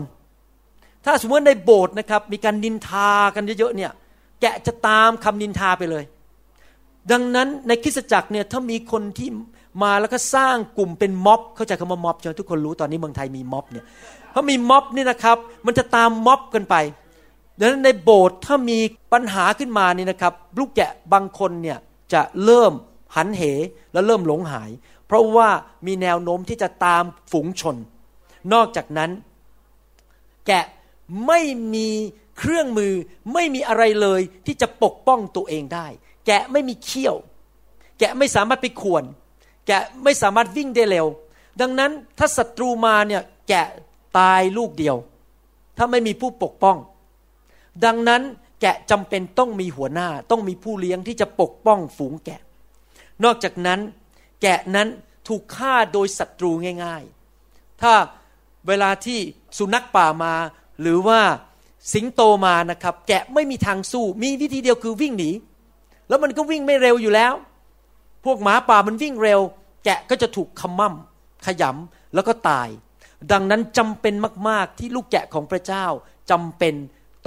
[1.05, 3.91] ถ้าสมมติในโบสถ์นะครับ มีการนินทากันเยอะๆเนี่ย
[4.41, 6.03] แกะจะตามคำนินทาไปเลย
[7.11, 9.29] ดังนั้นในคริสตจักรเนี่ยถ้ามีคนที่
[9.83, 13.85] มาแล้วก็สร้างกลุ่มเป็นม็อบ เข้าใจคำว่าม็อบใช่ไหมทุกคนรู้ตอนนี้เมืองไทยมีม็อบเนี่ย
[14.31, 16.75] เพราะมีม็อบนี่นะครับ มันจะตามม็อบกันไป
[17.59, 18.79] ดังนั้นในโบสถ์ถ้ามี
[19.13, 21.77] ปัญหาขึ้นมานี่นะครับ ลูกแกะบางคนเนี่ย
[22.13, 22.73] จะเริ่ม
[23.15, 23.41] หันเห
[23.93, 24.69] และเริ่มหลงหาย
[25.07, 25.49] เพราะว่า
[25.85, 27.75] มีแนวโน้มที่จะตามฝูงชน
[28.53, 29.11] นอกจากนั้น
[30.47, 30.65] แกะ
[31.27, 31.41] ไม่
[31.73, 31.89] มี
[32.37, 32.93] เครื่องมือ
[33.33, 35.87] ไม่มีอะไรเลยที่จะปกป้องตัวเองได้
[36.27, 37.15] แกะไม่มีเขี้ยว
[37.99, 39.03] แกะไม่สามารถไปข่วน
[39.67, 41.07] แกะไม่สามารถวิ่งได้เร็ว
[41.61, 43.65] ดังนั้นถ้าศัตรูมาเนี่ยแกะ
[44.17, 44.97] ตายลูกเดียว
[45.77, 46.77] ถ้าไม่มีผู้ปกป้อง
[47.85, 48.21] ดังนั้น
[48.61, 52.41] แกะจำเป็นต้องมีหัวหน้า ต้องมีผู้เลี้ยงที่จะปกป้องฝูงแกะ
[53.23, 53.79] นอกจากนั้น
[54.41, 54.87] แกะนั้น
[55.27, 56.51] ถูกฆ่าโดยศัตรู
[56.83, 57.03] ง่าย
[57.41, 57.93] ๆ ถ้า
[58.67, 59.19] เวลาที่
[59.57, 60.33] สุนัขป่ามา
[60.81, 61.19] หรือว่า
[61.93, 65.31] สิงโตมานะครับ แกะไม่มีทางสู้ มีวิธีเดียวคือวิ่งหนี
[66.07, 67.33] แล้วมันก็วิ่งไม่เร็วอยู่แล้ว
[68.25, 69.39] พวกหมาป่ามันวิ่งเร็ว
[69.85, 70.93] แกะก็จะถูกขมั่ม
[71.45, 72.67] ขยำแล้วก็ตาย
[73.31, 74.13] ดังนั้นจำเป็น
[74.49, 75.85] มาก ๆ ที่ลูกแกะของพระเจ้า
[76.31, 76.75] จำเป็น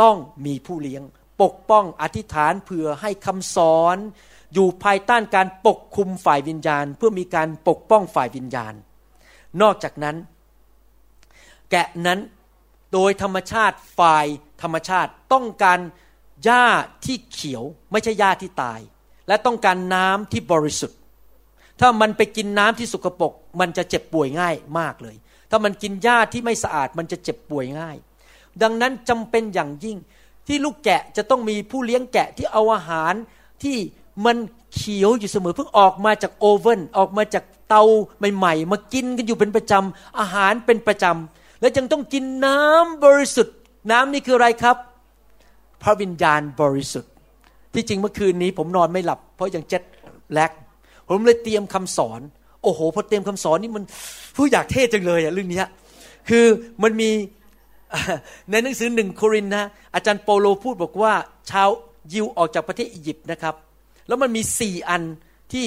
[0.02, 1.02] ต้องมีผู้เลี้ยง
[1.42, 3.96] ปกป้องอธิษฐานเผื่อให้คำสอน
[4.54, 8.74] อยู่ภายใต้การปกคุมฝ่ายวิญญาณ เพื่อมีการปกป้องฝ่ายวิญญาณ
[9.62, 10.16] นอกจากนั้น
[11.70, 12.18] แกะนั้น
[12.92, 14.26] โดยธรรมชาติฝ่าย
[14.62, 15.80] ธรรมชาติต้องการ
[16.44, 16.66] หญ้า
[17.04, 18.80] ที่เขียวไม่ใช่หญ้าที่ตาย
[19.28, 20.98] และต้องการน้ำที่บริสุทธิ์
[21.80, 25.16] ถ้ามันไปกินน้ำที่สกปรกมันจะเจ็บป่วยง่ายมากเลย
[25.54, 27.96] ถ้ามันกินหญ้าที่ไม่สะอาดมันจะเจ็บป่วยง่าย
[28.62, 29.96] ดังนั้นจำเป็นอย่างยิ่ง
[30.46, 33.14] ที่ลูกแกะจะต้องมีผู้เลี้ยงแกะที่เอาอาหาร
[33.62, 33.76] ที่
[34.26, 34.36] มัน
[34.74, 37.82] เขียวอยู่เสมอเพิ่งออกมาจากโอเว่นออกมาจากเตา
[38.36, 43.56] ใหม่ๆ มากินกันอยู่เป็นประจำอาหารเป็นประจำและจึงต้องกินน้ำบริสุทธิ์
[43.90, 44.76] น้ำนี่คืออะไรครับ
[45.82, 47.12] พระวิญญาณบริสุทธิ์
[47.74, 49.82] ที่จริงเมื่อคืนนี้ผมนอนไม่หลับ เพราะยังเจ็ด
[50.32, 50.50] แลก
[51.08, 52.20] ผมเลยเตรียมคำสอน
[52.62, 53.84] โอ้โหพอเตรียมคำสอนนี่มัน
[54.36, 55.62] ผู้อยากเทศจังเลยอะเรื่องนี้
[56.28, 56.46] คือ
[56.82, 57.10] มันมี
[58.50, 61.12] ในหนังสือหนึ่งโครินนะอาจารย์โปโลพูดบอกว่า
[61.50, 61.68] ชาว
[62.12, 63.54] ยิวออกจากประเทศอียิปต์นะครับ
[64.08, 65.02] แล้วมันมีสี่อัน
[65.52, 65.66] ที่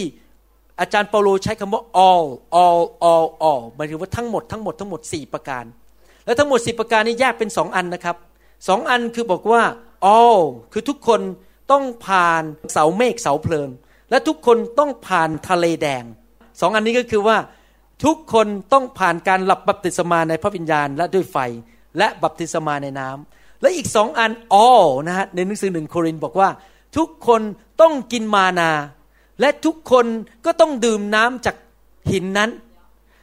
[0.80, 2.26] อาจารย์เปาโลใช้คำว่า all
[2.64, 2.82] all
[3.12, 5.66] all all หมายถึงว่าทั้งหมดทั้งหมดทั้งหมดสี่ประการ
[6.26, 8.16] แล้วทั้งหมดสี่ประการนี้แยกเป็นสองอันนะครับ
[8.68, 9.62] สองอันคือบอกว่า
[10.18, 11.22] all คือทุกคน
[11.72, 13.70] ต้องผ่านเสาเมฆเสาเพลิง
[14.10, 16.04] และทุกคนต้องผ่านทะเลแดง
[16.60, 17.38] สองอันนี้ก็คือว่า
[18.06, 21.38] ทุกคนต้องผ่านการหลับบัพติศมาในพระวิญญาณและด้วยไฟ
[21.98, 24.32] และบัพติศมาในน้ำและอีกสองอัน
[24.66, 26.50] all นะฮะในหนังสือหนึ่งโครินบอกว่า
[26.98, 27.42] ทุกคน
[27.82, 28.72] ต้องกินมานา
[29.40, 30.06] และทุกคน
[30.46, 31.56] ก็ต้องดื่มน้ำจาก
[32.12, 32.50] หินนั้น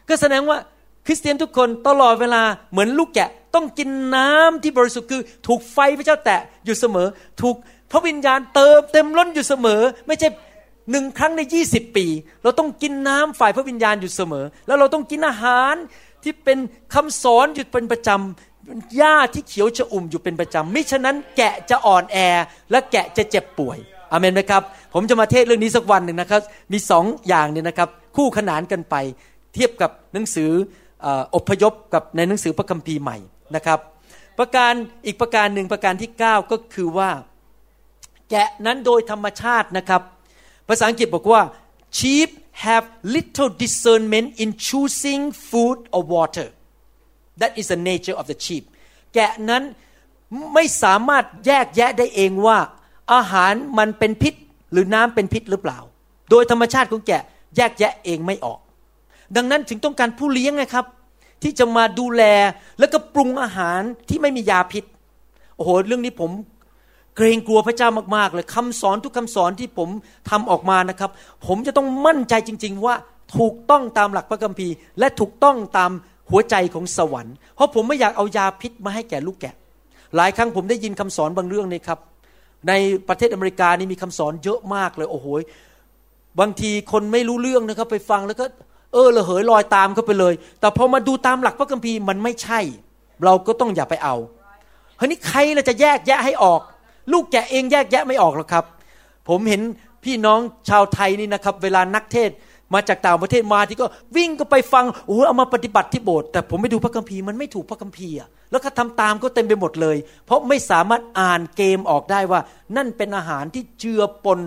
[0.08, 0.58] ก็แสดงว่า
[1.06, 7.08] คริสเตียนทุกคนตลอดเวลาเหมือนลูกแกะต้องกินน้ำที่บริสุทธิ์คือถูกไฟพระเจ้าแตะอยู่เสมอ
[7.40, 7.56] ถูก
[7.90, 10.28] พระวิญญาณเติมเต็มล้นอยู่เสมอ ไม่ใช่
[10.90, 12.06] หนึ่งครั้งในยี่สิบปี
[12.42, 15.74] เราต้องกินน้ำฝ่ายพระวิญญาณอยู่เสมอ แล้วเราต้องกินอาหาร
[16.22, 16.58] ที่เป็น
[16.94, 22.16] คำสอนอยู่เป็นประจำหญ้าที่เขียวชอุ่มอยู่เป็นประจำมิฉะนั้นแกะจะอ่อนแอ
[22.70, 23.78] และแกะจะเจ็บป่วย
[24.10, 24.62] อเมนไหมครับ
[24.94, 26.40] ผมจะมาเทศเรื่องนี้สักวันหนึ่งนะครับ
[26.72, 28.94] มีสองอย่างเนี่ยนะครับ คู่ขนานกันไป
[29.54, 30.50] เทียบกับหนังสือ
[31.34, 33.16] อพยพกับในหนังสือพระคัมภีร์ใหม่
[33.56, 33.78] นะครับ
[34.38, 34.72] ประการ
[35.06, 37.10] อีกประการหนึ่งประการที่ 9 ก็คือว่า
[38.30, 40.02] แกะนั้นโดยธรรมชาตินะครับ
[40.72, 41.42] ภาษาอังกฤษบอกว่า
[41.98, 42.30] sheep
[42.64, 46.48] have little discernment in choosing food or water
[47.40, 48.64] that is the nature of the sheep
[49.14, 49.62] แกะนั้น
[50.54, 52.58] ไม่สามารถแยกแยะได้เองว่า
[53.14, 54.34] อาหารมันเป็นพิษ
[54.72, 55.78] หรือน้ำเป็นพิษหรือเปล่า
[56.30, 57.22] โดยธรรมชาติของแกะ
[57.56, 58.60] แยกแยะเองไม่ออก
[59.36, 60.86] ดังนั้นถึงต้องการผู้เลี้ยงนะครับ
[61.42, 62.22] ที่จะมาดูแล
[62.78, 64.84] แล้วก็ปรุงอาหารที่ไม่มียาพิษ
[65.56, 66.30] โอ้โหเรื่องนี้ผม
[67.16, 69.88] เกรงกลัวพระเจ้ามากๆเลยคำสอนทุกคำสอนที่ผม
[70.30, 71.10] ทำออกมานะครับ
[71.46, 72.94] ผมจะต้องมั่นใจจริง ๆ ว่า
[73.38, 75.90] ถูกต้องตามหลักพระคัมภีร์ และถูกต้องตาม
[76.30, 79.54] หัวใจของสวรรค์ เพราะผมไม่อยากเอายาพิษมาให้แก่ลูกแกะ
[80.16, 81.98] หลายครั้งผมได้ยินคำสอนบางเรื่องนี่ครับ
[82.68, 82.72] ใน
[83.08, 85.26] ประเทศอเมริกานี่มีคำสอนเยอะมากเลยโอ้โห
[86.40, 88.44] บางทีคนไม่รู้เรื่องนะครับไปฟังแล้วก็
[88.92, 92.60] เออระเหยลอยตามเข้าไปเลย แต่พอมาดูตามหลักพระคัมภีร์มันไม่ใช่
[93.24, 94.16] เราก็ต้องอย่าไปเอา
[94.96, 96.60] เฮ้ยนี่ใครเราจะแยกแยะให้ออก
[97.12, 98.64] ลูกแกะเองแยกแยะไม่ออกหรอกครับ
[99.28, 99.62] ผมเห็น
[100.04, 102.30] พี่น้องชาวไทยนี่นะครับ เวลานักเทศ
[102.74, 103.86] มาจากต่างประเทศมาที่ก็
[104.16, 108.16] วิ่งก็ไปฟังโอ้เอามาปฏิบัติที่โบสถ์แต่ผมไม่ดูพระคัมภีร์มันไม่ถูกพระคัมภีร์
[108.50, 112.40] แล้วก็ทำตามก็เต็มไปหมดเลย เพราะไม่สามารถอ่านเกมออกได้ว่า
[112.76, 114.40] นั่นเป็นอาหารที่เจือปน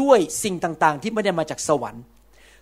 [0.00, 2.02] ด้วยสิ่งต่างๆ ที่ไม่ได้มาจากสวรรค์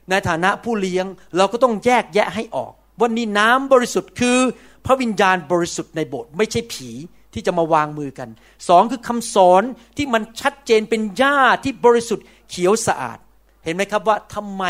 [0.08, 4.38] ในฐานะผู้เลี้ยงเราก็ต้องแยกแยะให้ออกว่านี่น้ำบริสุทธิ์คือ
[4.86, 6.90] พระวิญญาณบริสุทธิ์ในโบสถ์ไม่ใช่ผี
[7.34, 8.28] ที่จะมาวางมือกัน
[8.68, 9.62] สองคือคำสอน
[9.96, 13.18] ที่มันชัดเจนเป็นหญ้าที่บริสุทธิ์เขียวสะอาด
[13.64, 14.64] เห็นไหมครับว่าทำไม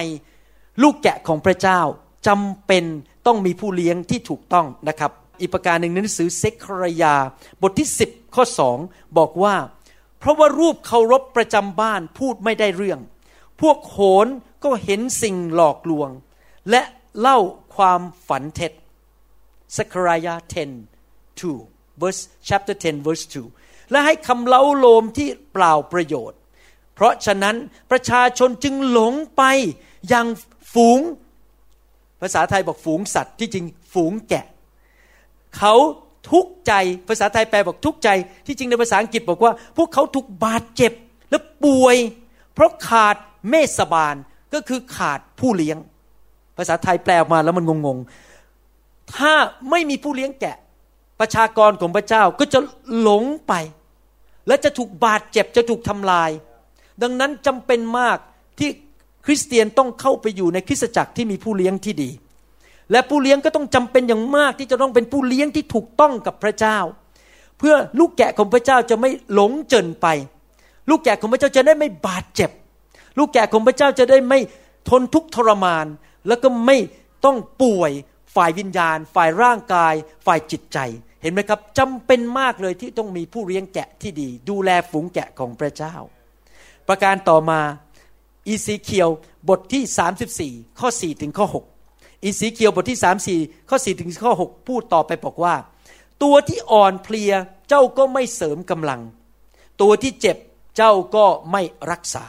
[0.83, 1.81] ลูกแกะของพระเจ้า
[2.27, 2.85] จำเป็น
[3.27, 7.15] ต้องมีผู้เลี้ยงที่ถูกต้องนะครับ อีกประการหนึ่งในหนังสือเซครยา
[7.63, 8.79] บทที่ 10 ข้อสอง
[9.19, 9.55] บอกว่า
[10.19, 13.01] เพราะว่ารูปเคารพประจำบ้านพูดไม่ได้เรื่อง
[13.61, 14.27] พวกโขน
[14.65, 16.11] ก็เห็นสิ่งหลอกลวง
[16.71, 16.83] และ
[17.21, 17.39] เล่า
[17.77, 18.73] ความฝันเท็จ
[19.77, 23.25] Zechariah 10 2 verse chapter 10 verse
[23.59, 26.39] 2 และให้คำเล่าโลมที่เปล่าประโยชน์
[26.95, 27.57] เพราะฉะนั้น
[27.91, 29.43] ประชาชนจึงหลงไป
[30.09, 30.27] อย่าง
[30.75, 31.01] ฝูง
[32.21, 34.47] ภาษาไทยบอกฝูงสัตว์ที่จริงฝูงแกะ
[35.59, 35.75] เขา
[36.31, 36.73] ทุกใจ
[37.09, 38.09] ภาษาไทยแปลบอกทุกใจ
[38.47, 40.93] ที่จริงในภาษาอังกฤษบอกว่า พวกเขาถูกบาดเจ็บ
[41.31, 41.97] และป่วย
[42.55, 43.17] เพราะขาด
[43.49, 44.17] เมสบาล
[44.55, 45.79] ก็คือขาดผู้เลี้ยง
[46.57, 49.33] ภาษาไทยแปลออกมาแล้วมันงงๆ ถ้า
[49.71, 50.57] ไม่มีผู้เลี้ยงแกะ
[51.21, 52.59] ประชากรของพระเจ้าก็จะ
[53.01, 53.53] หลงไป
[54.47, 56.31] และจะถูกบาดเจ็บจะถูกทำลาย
[57.03, 58.19] ดังนั้นจำเป็นมาก
[58.59, 58.71] ที่
[59.27, 62.11] คริสเตียนต้องเข้าไปอยู่ในคริสตจักรที่มีผู้เลี้ยงที่ดี
[62.93, 66.79] และผู้เลี้ยงก็ต้องจำเป็นอย่างมากที่จะต้องเป็นผู้เลี้ยงที่ถูกต้องกับพระเจ้า
[67.59, 70.07] เพื่อลูกแกะของพระเจ้าจะไม่หลงเจินไป
[70.91, 72.51] ลูกแกะของพระเจ้าจะได้ไม่บาดเจ็บ
[73.19, 74.39] ลูกแกะของพระเจ้าจะได้ไม่
[74.89, 75.87] ทนทุกข์ทรมาน
[76.29, 76.77] แล้วก็ไม่
[77.25, 77.93] ต้องป่วย
[78.35, 79.95] ฝ่ายวิญญาณ ฝ่ายร่างกาย
[80.27, 80.79] ฝ่ายจิตใจ
[81.23, 85.95] เห็นไหมครับจำเป็นมากเลยที่ต้องมีผู้เลี้ยงแกะที่ดี ดูแลฝูงแกะของพระเจ้า
[86.89, 87.61] ประการต่อมา
[88.47, 89.09] อีสีเคียว
[89.49, 91.47] บทที่ 34 ข้อ 4 ถึงข้อ
[91.87, 92.99] 6 อีสีเคียวบทที่
[93.39, 95.55] 34 ข้อ 4 ถึงข้อ 6 พูดต่อไปบอกว่า
[96.23, 97.33] ตัวที่อ่อนเพลีย
[97.69, 99.01] เจ้าก็ไม่เสริมกำลัง
[99.81, 100.37] ตัวที่เจ็บ
[100.77, 102.27] เจ้าก็ไม่รักษา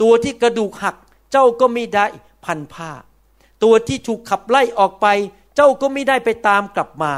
[0.00, 0.96] ตัวที่กระดูกหัก
[1.32, 2.06] เจ้าก็ไม่ได้
[2.44, 2.90] พันผ้า
[3.62, 5.06] ตัวที่ถูกขับไล่ออกไป
[5.56, 7.12] เจ้าก็ไม่ได้ไปตามกลับมา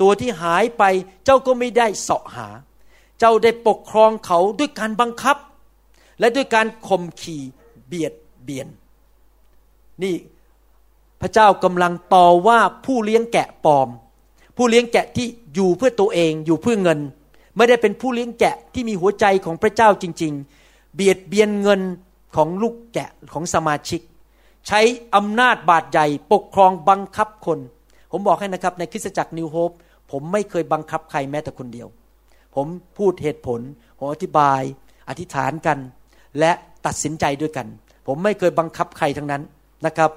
[0.00, 0.82] ตัวที่หายไป
[1.24, 2.48] เจ้าก็ไม่ได้เสาะหา
[3.18, 5.36] เจ้าได้ปกครองเขาด้วยการบังคับ
[6.20, 7.42] และด้วยการข่มขี่
[7.86, 8.12] เบียด
[8.44, 8.68] เบียน
[10.02, 10.16] นี่
[11.20, 13.88] พระเจ้ากำลังต่อว่าผู้เลี้ยงแกะปลอม
[14.56, 17.00] ผู้เลี้ยงแกะที่อยู่เพื่อตัวเองอยู่เพื่อเงิน
[17.56, 20.32] ไม่ได้เป็นผู้เลี้ยงแกะที่มีหัวใจของพระเจ้าจริง
[20.64, 21.80] ๆ เบียดเบียนเงิน
[22.36, 24.00] ของลูกแกะของสมาชิก
[24.66, 24.80] ใช้
[25.14, 27.58] อำนาจบาดใหญ่ปกครองบังคับคน
[28.10, 29.70] ผมบอกให้นะครับในคริสตจักรนิวโฮป
[30.10, 31.88] ผมไม่เคยบังคับใครแม้แต่คนเดียว
[32.54, 32.66] ผม
[32.98, 33.60] พูดเหตุผล
[33.98, 34.62] ผมอธิบาย
[35.08, 35.78] อธิษฐานกัน
[36.38, 36.52] และ
[36.86, 37.66] ตัดสินใจด้วยกัน
[38.06, 39.42] ผมไม่เคยบังคับใครทั้งนั้น
[39.86, 40.10] นะครับ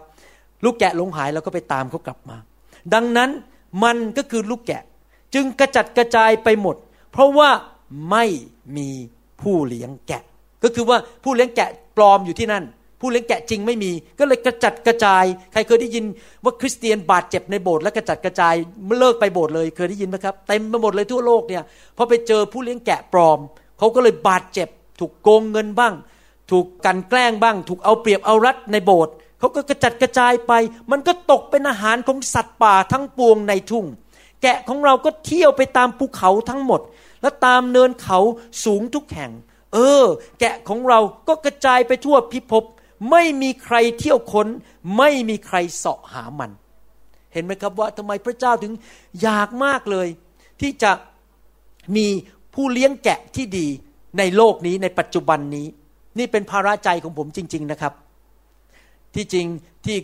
[0.63, 2.38] ลูกแกะหลงหายแล้วก็ไปตามเขากลับมา
[2.93, 3.30] ดังนั้น
[3.84, 4.84] มันก็คือลูกแกะ
[5.34, 6.75] จึงกระจัดกระจายไปหมด
[7.12, 7.49] เพราะว่า
[8.12, 8.25] ไม่
[8.78, 8.89] มี
[9.41, 10.23] ผู้เลี้ยงแกะ
[10.63, 12.63] ก็คือว่าผู้เลี้ยงแกะปลอมอยู่ที่นั่น
[13.00, 16.06] ผู้เลี้ยงแกะจริงไม่มี ก็เลยกระจัดกระจาย ใครเคยได้ยิน
[16.44, 18.56] ว่าคริสเตียนบาดเจ็บในโบสถ์และกระจัดกระจาย
[19.00, 21.64] เลิกไปโบสถ์เลยเคยได้ยินไหมครับเต็มไปหมดเลยทั่วโลกเนี่ย
[21.98, 23.40] พอไปเจอผู้เลี้ยงแกะปลอม
[23.78, 25.94] เขาก็เลยบาดเจ็บ ถูกโกงเงินบ้าง
[26.52, 30.54] ถูกกันแกล้งบ้าง ถูกเอาเปรียบเอารัดในโบสถ์เขาก็กระจัดกระจายไป
[30.92, 33.86] มันก็ตกเป็นอาหารของสัตว์ป่าทั้งปวงในทุ่ง
[34.42, 36.82] แกะของเราก็เที่ยวไปตามภูเขาทั้งหมด
[37.22, 38.20] และตามเนินเขา
[38.64, 39.32] สูงทุกแห่ง
[39.74, 40.04] เออ
[40.40, 42.64] แกะของเราก็กระจายไปทั่วพิภพ
[43.12, 44.48] ไม่มีใครเที่ยวค้น
[44.98, 46.52] ไม่มีใครเสาะหามัน
[47.34, 48.74] เห็นไหมครับว่าทำไมพระเจ้าถึง
[49.22, 50.08] อยากมากเลย
[50.62, 50.92] ที่จะ
[51.96, 52.08] มี
[52.54, 53.68] ผู้เลี้ยงแกะที่ดี
[54.18, 55.68] ในโลกนี้ในปัจจุบันนี้
[56.18, 57.94] นี่เป็นภาระใจของผมจริง ๆนะครับ
[59.16, 59.48] ที่จริง
[59.86, 59.98] ที่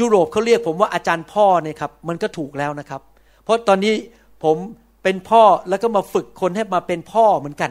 [0.00, 3.00] ยุโรปเขาเรียกผมว่าอาจารย์พ่อเนี่ยครับมันก็ถูกแล้วนะครับ
[3.44, 3.94] เพราะตอนนี้
[4.44, 4.56] ผม
[5.02, 7.70] เป็นพ่อแล้วก็มาฝึกคนให้มาเป็นพ่อเหมือนกัน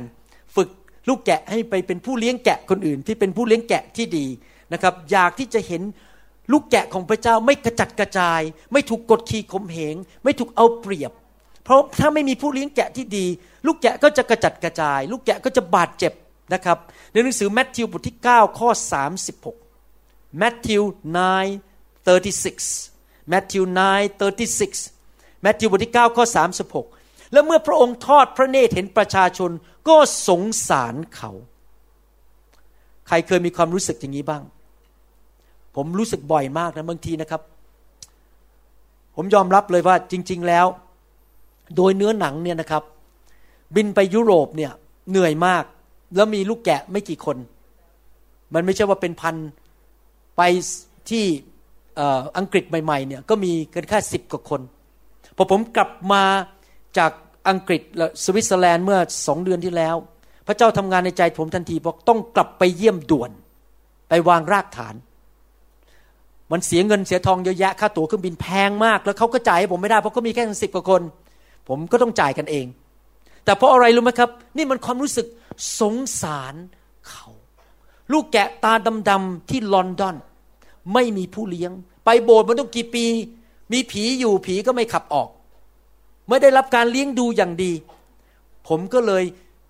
[0.56, 0.70] ฝึก
[1.08, 4.26] ลูกแกะให้ไปเป็นผู้เลี้ยงแกะคนอื่น ที่เป็นผู้เลี้ยงแกะที่ดี
[4.74, 5.82] นะครับ อยากที่จะเห็น
[6.52, 11.12] ลูกแกะของพระเจ้าไม่กระจัดกระจาย ไม่ถูกกดขี่ข่มเหง ไม่ถูกเอาเปรียบ
[11.64, 13.26] เพราะถ้าไม่มีผู้เลี้ยงแกะที่ดี
[13.66, 16.14] ลูกแกะก็จะกระจัดกระจาย ลูกแกะก็จะบาดเจ็บ
[16.54, 16.78] นะครับ
[17.12, 18.70] ในหนังสือแมทธิวบทที่ 9 ข้อ
[19.54, 20.84] 36แมทธิว
[21.16, 21.22] 9
[22.06, 26.26] 36 Matthew 9 36 Matthew บทที่ 9 ข้อ
[26.66, 27.01] 36
[27.32, 29.52] แล้วเมื่อพระองค์ทอดพระเนตรเห็นประชาชน
[29.88, 29.96] ก็
[30.28, 31.32] สงสารเขา
[33.08, 34.44] ใครเคยมีความรู้สึกอย่างนี้บ้าง
[35.76, 37.42] ผมรู้สึกบ่อยมากนะบางทีนะครับ
[39.16, 40.66] ผมยอมรับเลยว่าจริง ๆแล้ว
[41.76, 42.84] โดยเนื้อหนังเนี่ยนะครับ
[43.76, 44.72] บินไปยุโรปเนี่ย
[45.10, 45.64] เหนื่อยมาก
[46.16, 47.38] แล้วมีลูกแกะไม่กี่คน
[48.54, 49.36] มันไม่ใช่ว่าเป็นพัน
[50.38, 50.42] ไป
[51.10, 51.26] ที่
[52.38, 54.62] อังกฤษใหม่ๆเนี่ยก็มีกันแค่สิบกว่าคน
[55.36, 56.24] พอผมกลับมา
[56.98, 57.12] จาก
[57.50, 59.96] อังกฤษและสวิตเซอร์แลนด์เมื่อสองเดือนที่แล้ว
[60.48, 63.32] พระเจ้าทำงานในใจผมทันทีบอกต้องกลับไปเยี่ยมด่วน
[64.10, 64.96] ไปวางรากฐาน
[66.52, 71.02] มันเสียเงินเสียทองเยอะแยะค่าตั๋วเครื่องบินแพงมาก แล้วเขาก็จ่ายให้ผมไม่ได้เพราะเขามีแค่สิบกว่าคน
[71.68, 72.66] ผมก็ต้องจ่ายกันเอง
[73.46, 75.28] แต่เพราะอะไรรู้ไหมครับ นี่มันความรู้สึก
[75.80, 76.56] สงสาร
[77.10, 77.28] เขา
[78.12, 78.74] ลูกแกะตา
[79.10, 80.16] ดำๆที่ลอนดอน
[80.94, 81.72] ไม่มีผู้เลี้ยง
[82.06, 83.06] ไปโบสถ์มันต้องกี่ปี
[83.74, 85.30] มีผีอยู่ผีก็ไม่ขับออก
[86.32, 87.72] ไม่ได้รับการเลี้ยงดูอย่างดี
[88.68, 89.24] ผมก็เลย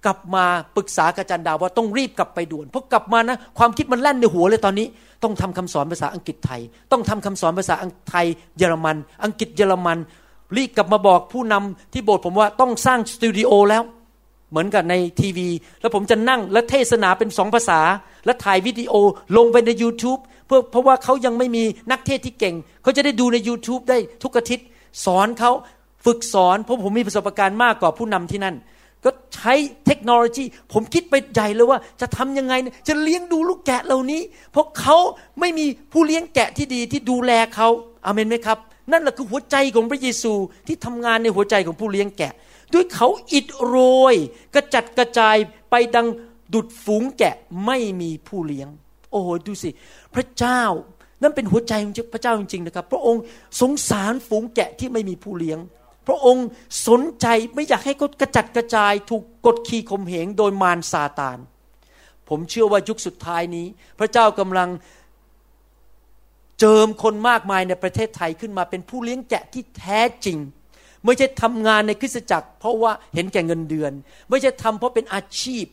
[0.05, 0.45] กลับมา
[0.75, 4.87] ปรึกษากับจันดาว่าต้องรีบกลับไปด่วนเพราะกลับมานะความคิดมันแล่นในหัวเลยตอนนี้
[5.23, 8.25] ต้องทำคำสอนภาษาอังกฤษไทย ต้องทำคำสอนภาษาอังไทย
[8.57, 9.97] เยอรมัน อังกฤษเยอรมัน
[10.57, 13.83] รีบกลับมาบอกผู้นำที่โบสถ์ผมว่าต้องสร้างสตูดิโอแล้ว
[14.49, 15.47] เหมือนกับในทีวี
[15.81, 17.79] แล้วผมจะนั่งและเทศนาเป็นสองภาษา
[18.25, 18.93] และถ่ายวิดีโอ
[19.37, 24.65] ลงไปใน YouTube เพื่อเพราะว่าเขายังไม่มีนักเทศที่เก่ง เขาจะได้ดูใน YouTube ได้ทุกอาทิตย์
[25.05, 25.51] สอนเขา
[26.05, 28.55] ฝึกสอนเพราะผมมีประสบการณ์มากกว่าผู้นำที่นั่น
[29.05, 29.53] ก็ใช้
[29.85, 32.53] เทคโนโลยี ผมคิดไปใหญ่เลยว่า จะทำยังไง
[32.87, 34.97] จะเลี้ยงดูลูกแกะเหล่านี้ เพราะเขา
[35.39, 37.67] ไม่มีผู้เลี้ยงแกะที่ดีที่ดูแลเขา
[38.05, 38.57] อาเมนไหมครับ
[38.91, 40.33] นั่นแหละคือหัวใจของพระเยซู
[40.67, 42.33] ที่ทำงานในหัวใจของผู้เลี้ยงแกะ
[42.73, 43.77] ด้วยเขาอิดโร
[44.13, 44.15] ย
[44.53, 45.37] กระจัดกระจาย
[45.71, 46.07] ไปดัง
[46.53, 47.35] ดุดฝูงแกะ
[47.65, 48.67] ไม่มีผู้เลี้ยง
[49.11, 49.69] โอ้โหดูสิ
[50.15, 50.61] พระเจ้า
[51.21, 53.21] นั่นเป็นหัวใจของพระเจ้าจริงๆนะครับ พระองค์
[53.61, 55.59] สงสารฝูงแกะที่ไม่มีผู้เลี้ยง
[56.07, 56.47] พระองค์
[56.87, 61.37] สนใจไม่อยากให้เขากระจัดกระจายถูกกดขี่ข่มเหงโดยมารซาตาน
[62.29, 63.67] ผมเชื่อว่ายุคสุดท้ายนี้
[63.99, 64.69] พระเจ้ากำลัง
[66.59, 70.37] เจิมคนมากมายในประเทศไทยขึ้นมาเป็นผู้เลี้ยงแกะที่แท้จริง
[71.05, 73.91] ไม่ใช่ทำงานในคริสตจักร เพราะว่าเห็นแก่เงินเดือน
[74.29, 75.65] ไม่ใช่ทำเพราะเป็นอาชีพ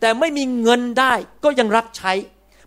[0.00, 1.12] แต่ไม่มีเงินได้
[1.44, 2.12] ก็ยังรับใช้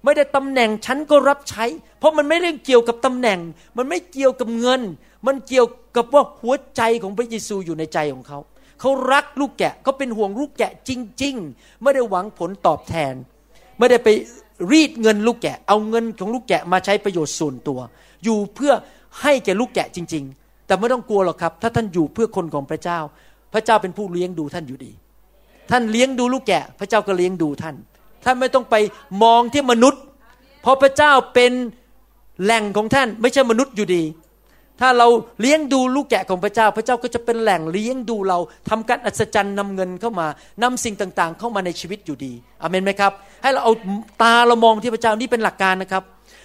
[0.04, 1.66] ไม่ได้ตำแหน่งฉันก็รับใช้
[2.00, 3.40] เพราะมันไม่เรื่องเกี่ยวกับตำแหน่ง
[3.78, 4.82] มันไม่เกี่ยวกับเงิน
[5.28, 8.40] มันเกี่ยวกับว่าหัวใจของพระเยซูอยู่ในใจของเขา
[8.80, 10.92] เขารักลูกแกะเขาเป็นห่วงลูกแกะจ
[11.24, 13.14] ริง ๆ ไม่ได้หวังผลตอบแทน
[13.78, 14.10] ไม่ได้ไป
[14.72, 17.80] รีดเงินลูกแกะ เอาเงินของลูกแกะมาใช้ประโยชน์ส่วนตัว
[18.24, 18.74] อยู่เพื่อ
[19.22, 23.00] ให้แก่ลูกแกะจริง ๆ แต่ไม่ต้องกลัวหรอกครับ ถ้าท่านอยู่เพื่อคนของพระเจ้า
[23.54, 24.92] พระเจ้าเป็นผู้เลี้ยงดูท่านอยู่ดี
[25.72, 27.76] ท่านเลี้ยงดูลูกแกะ พระเจ้าก็เลี้ยงดูท่าน
[28.26, 28.76] ท่านไม่ต้องไป
[29.24, 30.02] มองที่มนุษย์
[30.62, 31.52] เพราะพระเจ้าเป็น
[32.44, 34.04] แหล่งของท่านไม่ใช่มนุษย์อยู่ดี
[34.80, 35.08] ถ้าเรา
[35.42, 40.28] เลี้ยงดูลูกแกะของพระเจ้า พระเจ้าก็จะเป็นแหล่งเลี้ยงดูเราทำการอัศจรรย์นำเงินเข้ามา
[40.64, 43.12] นำสิ่งต่างๆ เข้ามาในชีวิตอยู่ดีอเมนไหมครับ
[43.44, 43.74] ให้เราเอา
[44.24, 46.04] ตาเรามองที่พระเจ้านี่เป็นหลักการนะครับ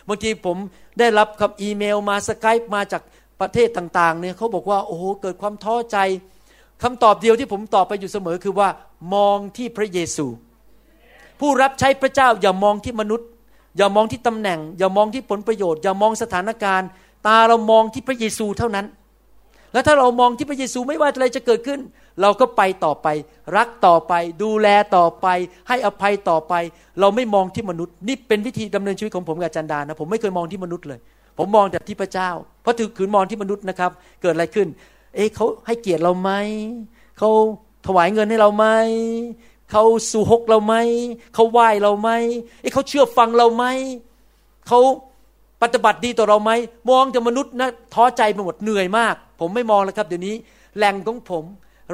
[0.09, 0.57] บางทีผม
[0.99, 3.03] ได้รับคำอีเมลมาสกายมาจาก
[3.41, 5.97] ประเทศต่างๆเนี่ยเขาบอกว่าโอ้โหเกิดความท้อใจ
[6.83, 8.69] คำตอบเดียวที่ผมตอบไปอยู่เสมอคือว่า
[9.15, 10.27] มองที่พระเยซู
[11.41, 13.29] ผู้รับใช้พระเจ้าอย่ามองที่มนุษย์
[13.77, 16.89] อย่ามองที่ตำแหน่ง อย่ามองที่ผลประโยชน์ อย่ามองสถานการณ์
[17.27, 18.87] ตาเรามองที่พระเยซูเท่านั้น
[19.73, 21.81] แล้วถ้าเรามองที่พระเยซูไม่ว่าอะไรจะเกิดขึ้น
[22.21, 23.09] เราก็ไปต่อไป
[23.57, 24.13] รักต่อไป
[24.43, 25.27] ดูแลต่อไป
[25.69, 26.55] ให้อภัยต่อไป
[27.01, 31.01] เราไม่มองที่มนุษย์ นี่เป็นวิธีดำเนินชีวิตของผมกับจันดานะผมไม่เคยมองที่มนุษย์เลย
[31.39, 32.31] ผมมองแต่ที่พระเจ้า
[32.63, 33.91] เพราะถือขืนมองที่มนุษย์นะครับ
[34.23, 34.69] เกิดอะไรขึ้น
[35.15, 36.31] เอ๊ะเขาให้เกียรติเราไหม
[37.19, 37.31] เขา
[37.87, 38.67] ถวายเงินให้เราไหม
[39.71, 40.75] เขาสู่หกเราไหม
[41.35, 42.11] เขาไหว้เราไหม
[42.61, 43.65] เอ้เขาเชื่อฟังเราไหม
[44.69, 44.81] เขา
[45.63, 46.51] ปฏิบัติดีต่อเราไหม
[46.91, 50.35] มองแต่มนุษย์นะท้อใจไปหมดเหนื่อยมาก ผมไม่มองแล้วครับเดี๋ยวนี้
[50.77, 51.45] แหล่งของผม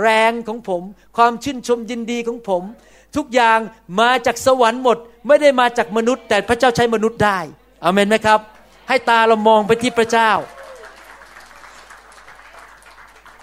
[0.02, 0.82] แรงของผม
[1.16, 2.62] ความชื่นชมยินดีของผม
[3.16, 3.58] ทุกอย่าง
[4.00, 7.38] มาจากสวรรค์หมด ไม่ได้มาจากมนุษย์ แต่พระเจ้าใช้มนุษย์ได้
[7.84, 8.40] อเมนไหมครับ
[8.88, 10.30] ให้ตาเรามองไปที่พระเจ้า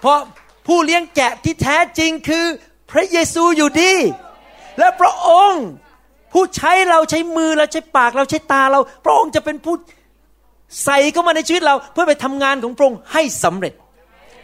[0.01, 0.19] เพราะ
[0.67, 2.45] ผู้เลี้ยงแกะที่แท้จริงคือ
[2.91, 3.93] พระเยซูอยู่ดี
[4.79, 5.65] และพระองค์
[6.33, 9.75] ผู้ใช้เราใช้มือเราใช้ปากเราใช้ตาเรา พระองค์จะเป็นผู้
[10.83, 13.73] ใส่เข้ามาในชีวิตเราเพื่อไปทำงานของพระองค์ให้สำเร็จ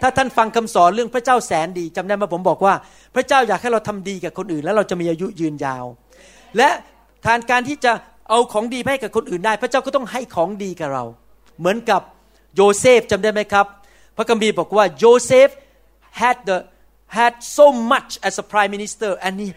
[0.01, 2.73] ถ้าท่านฟังคำสอนเรื่องพระเจ้าแสนดีจำได้ไหมผมบอกว่า
[3.15, 5.85] พระเจ้าอยากให้เราทำดีกับคนอื่น แล้วเราจะมีอายุยืนยาว
[6.57, 6.69] และ
[7.25, 7.91] ทานการที่จะ
[8.29, 11.03] เอาของดีให้กับคนอื่นได้ พระเจ้าก็ต้องให้ของดีกับเรา
[11.59, 12.01] เหมือนกับ
[12.55, 13.65] โยเซฟจำได้ไหมครับ
[14.17, 15.49] พระคัมภีร์บอกว่าโยเซฟ
[16.21, 16.57] had the
[17.17, 19.47] had so much as a prime minister and he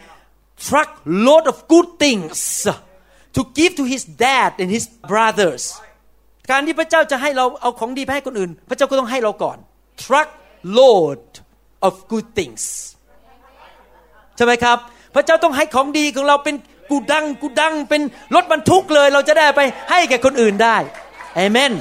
[0.66, 0.90] truck
[1.26, 2.38] load of good things
[3.37, 5.62] to give to his dad and his brothers
[6.50, 9.58] การที่พระเจ้าจะให้เราเอาของดีไปให้คนอื่น พระเจ้าก็ต้องให้เราก่อน
[10.02, 10.28] truck
[10.78, 11.22] load
[11.87, 12.62] of good things
[14.37, 14.78] ใช่ไหมครับ
[15.14, 16.54] พระเจ้าต้องให้ของดีของเราเป็น
[16.90, 18.02] กูดังกูดังเป็น
[18.34, 20.76] รถบรรทุกเลย เราจะได้ไปให้แก่คนอื่นได้
[21.37, 21.72] เอเมน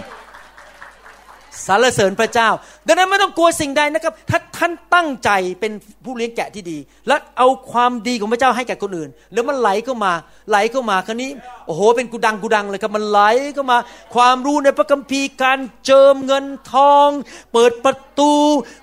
[1.65, 2.49] สรรเสริญพระเจ้า
[2.87, 5.71] ดังนั้นไม่ต้องกลัวสิ่งใดนะครับ ถ้าท่านตั้งใจเป็น
[6.03, 10.13] ผู้เลี้ยงแกะที่ดี และเอาความดีของพระเจ้าให้แก่คนอื่น แล้วมันไหลเข้ามา
[10.49, 11.29] ไหลเข้ามาคราวนี้
[11.67, 13.19] โอ้โห เป็นกูดังกูดังเลยครับมันไหล
[13.53, 13.77] เข้ามา
[14.15, 17.09] ความรู้ในพระคัมภีร์การเจิมเงินทอง
[17.53, 18.31] เปิดประตู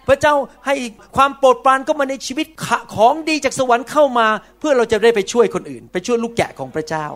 [0.09, 0.35] พระเจ้า
[0.67, 0.75] ให้
[1.17, 2.47] ความโปรดปรานเข้ามาในชีวิต
[2.95, 4.27] ของดีจากสวรรค์เข้ามา
[4.59, 7.07] เพื่อเราจะได้ไปช่วยคนอื่น ไปช่วยลูกแกะของพระเจ้า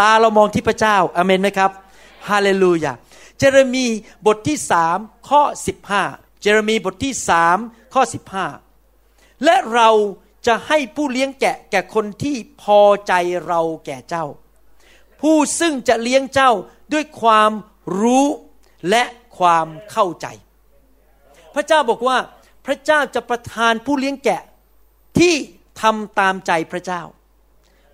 [0.00, 1.70] ตาเรามองที่พระเจ้าอเมนไหมครับ
[2.28, 2.92] ฮาเลลูยา
[3.38, 3.86] เจเรมี
[4.26, 6.02] บทที่สามข้อสิบห้า
[6.40, 7.58] เจเรมีบทที่สาม
[7.94, 8.46] ข้อสิบห้า
[9.44, 9.90] และเรา
[10.46, 13.12] จะให้ผู้เลี้ยงแกะแก่คนที่พอใจ
[13.46, 14.26] เราแก่เจ้า
[15.20, 16.52] ผู้ซึ่งจะเลี้ยงเจ้า
[16.92, 17.52] ด้วยความ
[18.00, 18.26] รู้
[18.90, 19.02] และ
[19.38, 20.26] ความเข้าใจ
[21.54, 22.18] พระเจ้าบอกว่า
[22.66, 24.42] พระเจ้าจะประทานผู้เลี้ยงแกะ
[25.18, 25.34] ที่
[25.82, 27.02] ทำตามใจพระเจ้า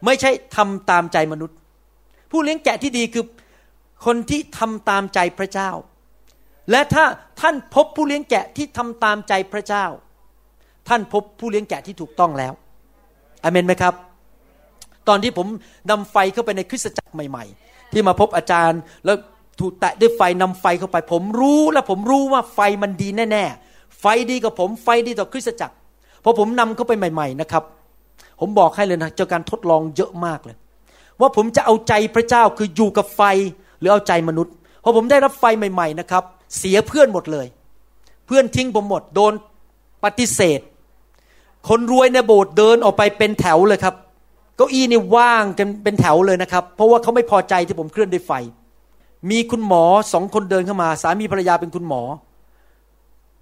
[0.05, 1.57] ไม่ใช่ทำตามใจมนุษย์
[2.30, 3.24] ผู้เลี้ยงแกะที่ดีคือ
[4.05, 5.70] คนที่ทำตามใจพระเจ้า
[6.70, 7.05] และถ้า
[7.40, 9.86] ท่านพบผู้เลี้ยงแกะที่ทำตามใจพระเจ้า
[10.88, 12.53] ท่านพบผู้เลี้ยงแกะที่ถูกต้องแล้ว
[13.42, 13.94] อเมนไหมครับ
[15.09, 15.46] ตอนที่ผม
[15.90, 19.16] นำไฟเข้าไปในคริสตจักรใหม่ ๆ ที่มาพบอาจารย์แล้ว
[19.61, 25.74] ถูกแตะด้วยไฟนำไฟเข้าไป ผมรู้และผมรู้ว่าไฟมันดีแน่ๆไฟดีกับผมไฟดีต่อคริสตจักร
[26.24, 27.64] พอผมนำเข้าไปใหม่ ๆ นะครับ
[28.40, 30.57] ผมบอกให้เลยนะเจ้าการทดลองเยอะมากเลย
[31.20, 33.22] ว่าผมจะเอาใจพระเจ้าคืออยู่กับไฟ
[33.81, 34.53] หรือเอาใจมนุษย์
[34.83, 36.24] พอผมได้รับไฟใหม่ ๆนะครับ
[36.59, 37.47] เสียเพื่อนหมดเลย
[38.26, 39.33] เพื่อนทิ้งผมหมดโดน
[40.05, 40.61] ปฏิเสธ
[41.68, 43.95] คนรวยในโบสถ์เดินออกไปเป็นแถวเลยครับ
[44.57, 48.33] เก้าอี้นี่ว่างกันเป็นแถวเลยนะครับ เพราะว่าเขาไม่พอใจที่ผมเคลื่อนด้วยไฟ
[49.31, 52.03] มีคุณหมอสองคนเดินเข้ามา สามีภรรยาเป็นคุณหมอ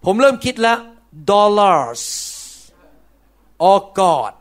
[0.04, 0.78] ผมเริ่มคิดแล้ว
[1.30, 2.02] dollars
[3.68, 4.32] or God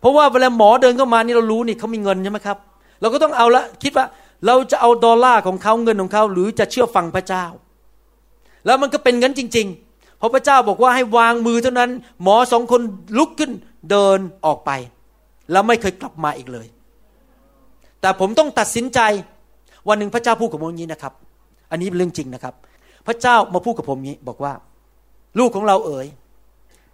[0.00, 2.58] เพราะว่าเวลาหมอเดินเข้ามานี่เรารู้นี่เขามีเงินใช่ไหมครับ
[3.00, 4.06] เราก็ต้องเอาละคิดว่า
[4.46, 7.44] เราจะเอาดอลลาร์ของเขาเงินของเขาหรือจะเชื่อฟังพระเจ้า
[8.66, 11.90] แล้วมันก็เป็นงั้นจริง ๆ เพราะพระเจ้าบอกว่าให้วางมือเท่านั้น
[12.22, 12.80] หมอสองคน
[13.18, 13.52] ลุกขึ้น
[13.90, 14.70] เดินออกไป
[15.52, 16.66] แล้วไม่เคยกลับมาอีกเลย
[18.00, 19.00] แต่ผมต้องตัดสินใจ
[19.88, 21.12] วันหนึ่งพระเจ้าพูดกับผมอย่างนี้นะครับ
[21.70, 22.54] อันนี้เป็นเรื่องจริงนะครับ
[23.06, 24.52] พระเจ้ามาพูดกับผมนี้บอกว่า
[25.38, 26.06] ลูกของเราเอ๋ย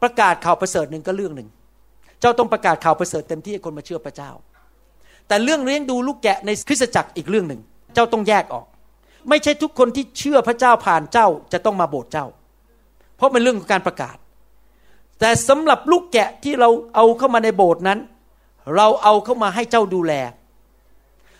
[0.03, 1.49] ประกาศข่าวประเสริฐหนึ่งก็เรื่องหนึ่ง
[2.20, 4.30] เจ้าต้องประกาศข่าวประเสริฐเต็มที่ให้คนมาเชื่อพระเจ้า
[5.29, 7.61] แต่เรื่องเลี้ยงดูลูกแกะในคริสตจักรอีกเรื่องหนึ่ง
[7.95, 8.66] เจ้าต้องแยกออก
[9.29, 12.26] ไม่ใช่ทุกคนที่เชื่อพระเจ้าผ่านเจ้าจะต้องมาโบสถ์เจ้า
[13.16, 14.16] เพราะเป็นเรื่องของการประกาศ
[15.20, 17.99] แต่สำหรับลูกแกะที่เราเอาเข้ามาในโบสถ์นั้น
[18.76, 20.12] เราเอาเข้ามาให้เจ้าดูแล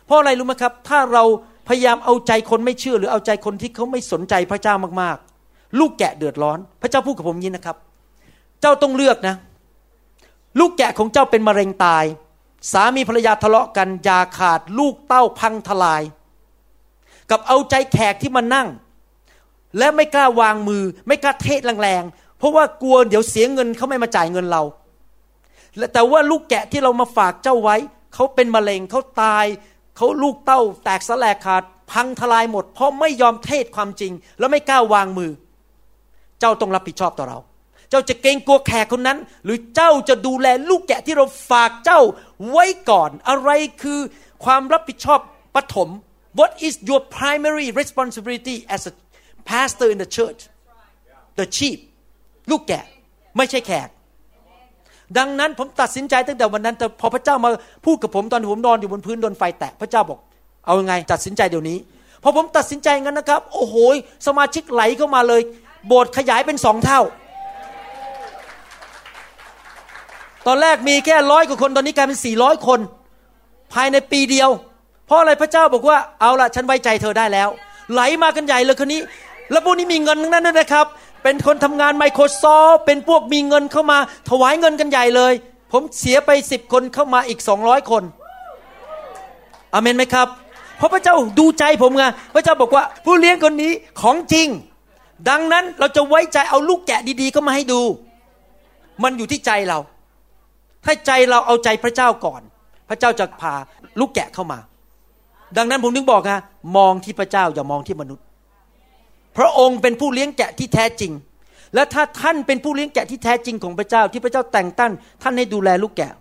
[0.07, 1.25] เพราะอะไรรู้ไหมครับ ถ้าเรา
[1.69, 7.77] พยายามเอาใจคนไม่เชื่อ หรือเอาใจคนที่เขาไม่สนใจพระเจ้ามากๆ ลูกแกะเดือดร้อน พระเจ้าพูดกับผมยินนะครับ
[8.61, 9.35] เจ้าต้องเลือกนะ
[10.59, 12.05] ลูกแกะของเจ้าเป็นมะเร็งตาย
[12.73, 16.03] สามีภรรยาทะเลาะกันยาขาดลูกเต้าพังทลาย
[17.31, 18.69] กับเอาใจแขกที่มานั่ง
[19.79, 24.63] และไม่กล้าวางมือ ไม่กล้าเทศแรงๆ เพราะว่ากลัวเดี๋ยวเสียเงินเขาไม่มาจ่ายเงินเรา
[25.93, 27.77] แต่ว่าลูกแกะที่เรามาฝากเจ้าไว้
[28.15, 29.47] เขาเป็นมะเร็งเขาตาย
[29.97, 35.31] เขาลูกเต้าแตกสลายขาด พังทลายหมด เพราะไม่ยอมเทศความจริง แล้วไม่กล้าวางมือ
[36.41, 37.39] เจ้าต้องรับผิดชอบต่อเรา
[37.91, 42.01] เจ้าจะเกรงกลัวแขกคนนั้น หรือเจ้าจะดูแลลูกแกะที่เราฝากเจ้า
[42.51, 43.51] ไว้ก่อน อะไร
[43.83, 44.01] คือ
[44.45, 45.21] ความรับผิดชอบ
[45.55, 45.89] ปฐม
[46.39, 48.93] What is your primary responsibility as a
[49.51, 50.41] pastor in the church
[51.39, 51.79] the sheep
[52.51, 52.85] ลูกแกะ
[53.37, 53.89] ไม่ใช่แขก
[55.19, 57.51] ดังนั้นผมตัดสินใจตั้งแต่วันนั้นแต่พอพระเจ้ามา
[57.85, 60.19] พูดกับผมตอนผมนอนอยู่บนพื้นโดนไฟแตะพระเจ้าบอก
[60.67, 61.79] เอาไงตัดสินใจเดี๋ยวนี้
[62.23, 63.77] พอผมตัดสินใจงั้นนะครับ โอ้โห
[64.27, 65.43] สมาชิกไหลเข้ามาเลย
[65.87, 67.01] โบสถ์ขยายเป็นสองเท่า
[70.49, 72.81] ตอนแรกมีแค่ร้อยกว่าคน ตอนนี้กลายเป็นสี่ร้อยคน
[73.73, 74.51] ภายในปีเดียว
[75.07, 77.49] เพราะอะไรพระเจ้าบอกว่าเอาละฉันไว้ใจเธอได้แล้ว
[77.93, 79.01] ไหลมากันใหญ่เลยคนนี้
[79.51, 80.87] แล้วพวกนี้มีเงินทั้งนั้นด้วยนะครับ
[81.23, 83.99] เป็นคนทำงาน Microsoft เป็นพวกมีเงินเข้ามา
[84.31, 85.33] ถวายเงินกันใหญ่เลย
[85.73, 88.03] ผมเสียไปสิบคนเข้ามาอีกสองร้อยคน
[89.73, 90.29] อเมนไหมครับ
[90.79, 94.49] เพราะพระเจ้าดูใจผมไงพระเจ้าบอกว่า ผู้เลี้ยงคนนี้ของจริง
[95.29, 97.81] ดังนั้นเราจะไว้ใจเอาลูกแกะดีๆเข้ามาให้ดู
[99.03, 99.81] มันอยู่ที่ใจเรา
[100.85, 102.43] ถ้าใจเราเอาใจพระเจ้าก่อน
[102.89, 103.55] พระเจ้าจะพา
[104.01, 104.59] ลูกแกะเข้ามา
[105.57, 106.41] ดังนั้นผมถึงบอกนะ
[106.77, 108.25] มองที่พระเจ้าอย่ามองที่มนุษย์
[109.39, 111.13] พระองค์เป็นผู้เลี้ยงแกะที่แท้จริง
[111.75, 116.13] และถ้าท่านเป็นผู้เลี้ยงแกะที่แท้จริงของพระเจ้าที่พระเจ้าแต่งตั้งท่านให้ดูแลลูกแกะ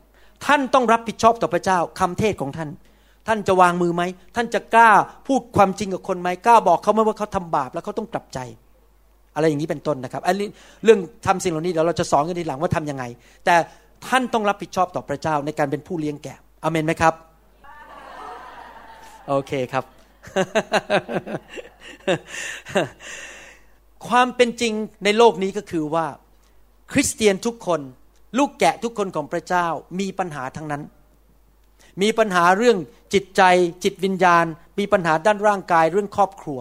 [0.45, 2.70] ท่านต้องรับผิดชอบต่อพระเจ้าคำเทศของท่าน
[3.28, 4.03] ท่านจะวางมือไหม
[4.36, 4.91] ท่านจะกล้า
[5.28, 8.39] พูดความจริงกับคนไหมกล้าบอกเขาไหมว่าเขาทำบาปแล้วเขาต้องกลับใจ
[9.36, 10.47] อะไรอย่างนี้เป็นต้นนะครับอันนี้
[10.84, 13.03] เรื่องทำสิ่งเหล่านี้เดี๋ยวเราจะสอนกันทีหลังว่าทํำยังไง
[13.45, 13.55] แต่
[14.06, 17.14] ท่านต้องรับผิดชอบต่อพระเจ้าในการเป็นผู้เลี้ยงแกะอเมนไหมครับ
[19.28, 19.86] โอเคครับ
[24.08, 24.74] ความเป็นจริง
[25.04, 26.06] ในโลกนี้ก็คือว่า
[26.91, 27.82] คริสเตียนทุกคน
[28.38, 29.68] ลูกแกะทุกคนของพระเจ้า
[30.00, 30.84] มีปัญหาทั้งนั้น
[32.02, 32.78] มีปัญหาเรื่อง
[33.14, 33.41] จิตใจ
[33.84, 34.45] จิตวิญญาณ
[34.80, 36.60] มีปัญหาด้านร่างกายเรื่องครอบครัว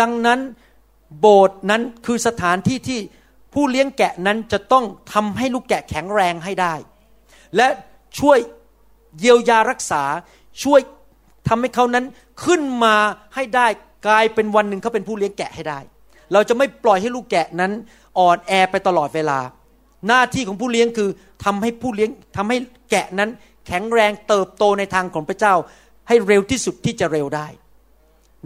[0.00, 0.40] ดังนั้น
[1.20, 3.00] โบสถ์นั้นคือสถานที่ที่
[3.58, 6.74] ผู้เลี้ยงแกะนั้นจะต้องทำให้ลูกแกะแข็งแรงให้ได้
[7.56, 7.68] และ
[8.18, 8.38] ช่วย
[9.18, 10.02] เยียวยารักษา
[10.62, 10.80] ช่วย
[11.48, 12.04] ทำให้เขานั้น
[12.44, 12.96] ขึ้นมา
[13.34, 13.66] ให้ได้
[14.06, 15.78] กลายเป็นวันหนึ่งเขาเป็นผู้เลี้ยงแกะให้ได้
[16.32, 17.72] เราจะไม่ปล่อยให้ลูกแกะนั้น
[18.18, 19.38] อ่อนแอไปตลอดเวลา
[20.08, 21.10] หน้าที่ของผู้เลี้ยงคือ
[21.44, 22.56] ทำให้ผู้เลี้ยงทำให้
[22.90, 23.30] แกะนั้น
[23.66, 25.54] แข็งแรงเติบโตในทางของพระเจ้า
[26.08, 27.46] ให้เร็วที่สุดที่จะเร็วได้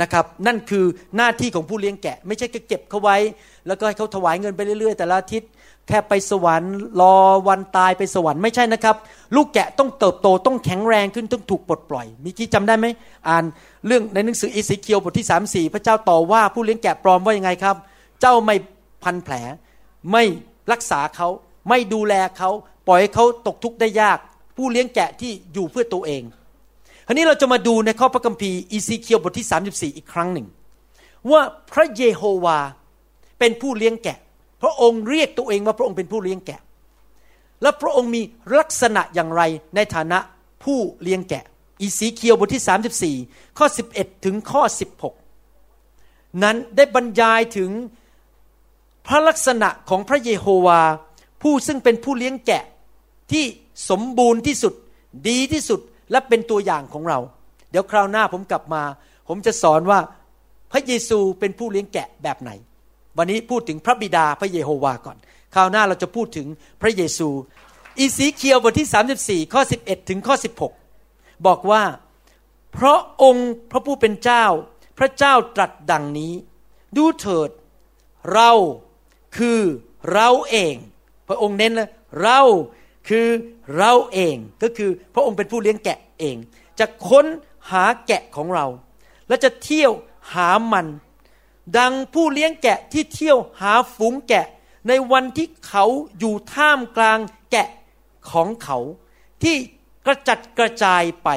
[0.03, 0.85] นะครับนั่นคือ
[1.17, 3.17] หน้าที่ของผู้เลี้ยงแกะ ไม่ใช่แค่เก็บเขาไว้
[3.67, 5.51] แล้วก็ให้เขาถวายเงินไปเรื่อย ๆ แต่ละอาทิตย์
[5.89, 7.17] แค่ไปสวรรค์รอ
[7.49, 8.97] วันตายไปสวรรค์ไม่ใช่นะครับ
[9.37, 12.87] ลูกแกะต้องเติบโตต้องแข็งแรงขึ้นต้องถูกปลดปล่อยเมื่อกี้จำได้ไหม
[13.29, 13.45] อ่าน
[13.87, 17.77] เรื่องในหนังสือเอเสเคียลบทที่สามสี่พระเจ้าต่อว่าผู้เลี้ยงแกะปลอมว่ายังไงครับ
[18.21, 18.55] เจ้าไม่
[19.03, 19.35] พันแผล
[20.13, 20.25] ไม่
[20.73, 21.29] รักษาเขา
[21.69, 22.51] ไม่ดูแลเขา
[22.87, 24.19] ปล่อยให้เขาตกทุกข์ได้ยาก
[24.57, 26.23] ผู้เลี้ยงแกะที่อยู่เพื่อตัวเอง
[27.13, 29.47] ทีนี้เราจะมาดูในข้อพระคัมภีร์เอเสเคียลบทที่
[29.93, 30.47] 34 อีกครั้งหนึ่ง
[31.31, 31.43] ว่า
[31.73, 32.59] พระเยโฮวา
[33.39, 34.19] เป็นผู้เลี้ยงแกะ
[34.63, 36.61] พระองค์เรียกตัวเองว่าพระองค์เป็นผู้เลี้ยงแกะ
[37.63, 38.23] และพระองค์มี
[38.59, 39.43] ลักษณะอย่างไร
[39.75, 40.19] ในฐานะ
[40.65, 41.45] ผู้เลี้ยงแกะ
[41.81, 44.63] อีสีเคียวบทที่ 34 ข้อ 11 ถึงข้อ
[45.53, 47.71] 16 นั้นได้บรรยายถึง
[49.07, 50.81] พระลักษณะของพระเยโฮวา
[51.43, 52.65] ผู้ซึ่งเป็นผู้เลี้ยงแกะ
[53.33, 53.45] ที่
[53.91, 54.75] สมบูรณ์ที่สุด
[55.29, 55.81] ดีที่สุด
[56.11, 57.19] และเป็นตัวอย่างของเรา
[57.71, 58.83] เดี๋ยวคราวหน้าผมกลับมา
[59.29, 60.01] ผมจะสอนว่า
[60.73, 62.51] พระเยซูเป็นผู้เลี้ยงแกะแบบไหน
[63.17, 65.17] วันนี้พูดถึงพระบิดาพระเยโฮวาก่อน
[65.55, 66.47] คราวหน้าเราจะพูดถึง
[66.83, 67.29] พระเยซู
[67.99, 70.35] อีสีเคียวบทที่ 34 ข้อ 11 ถึงข้อ
[70.91, 71.83] 16 บอกว่า
[72.73, 74.45] เพราะองค์พระผู้เป็นเจ้า
[74.99, 76.33] พระเจ้าตรัสดังนี้
[76.97, 77.51] ดูเถิด
[78.33, 78.51] เรา
[79.37, 79.61] คือ
[80.13, 80.75] เราเอง
[81.29, 81.89] พระองค์เน้นเลย
[82.23, 82.41] เรา
[83.11, 83.29] คือ
[83.77, 86.37] เราเองก็คือพระองค์เป็นผู้เลี้ยงแกะเอง
[86.79, 87.27] จะค้น
[87.71, 88.67] หาแกะของเรา
[89.29, 89.93] และจะเที่ยว
[90.35, 90.87] หามัน
[91.79, 94.47] ดังผู้เลี้ยงแกะที่เที่ยวหาฝูงแกะ
[94.89, 95.85] ในวันที่เขา
[96.19, 97.19] อยู่ท่ามกลาง
[97.53, 97.69] แกะ
[98.31, 98.79] ของเขา
[99.43, 99.57] ที่
[100.07, 101.29] กระจัดกระจายไป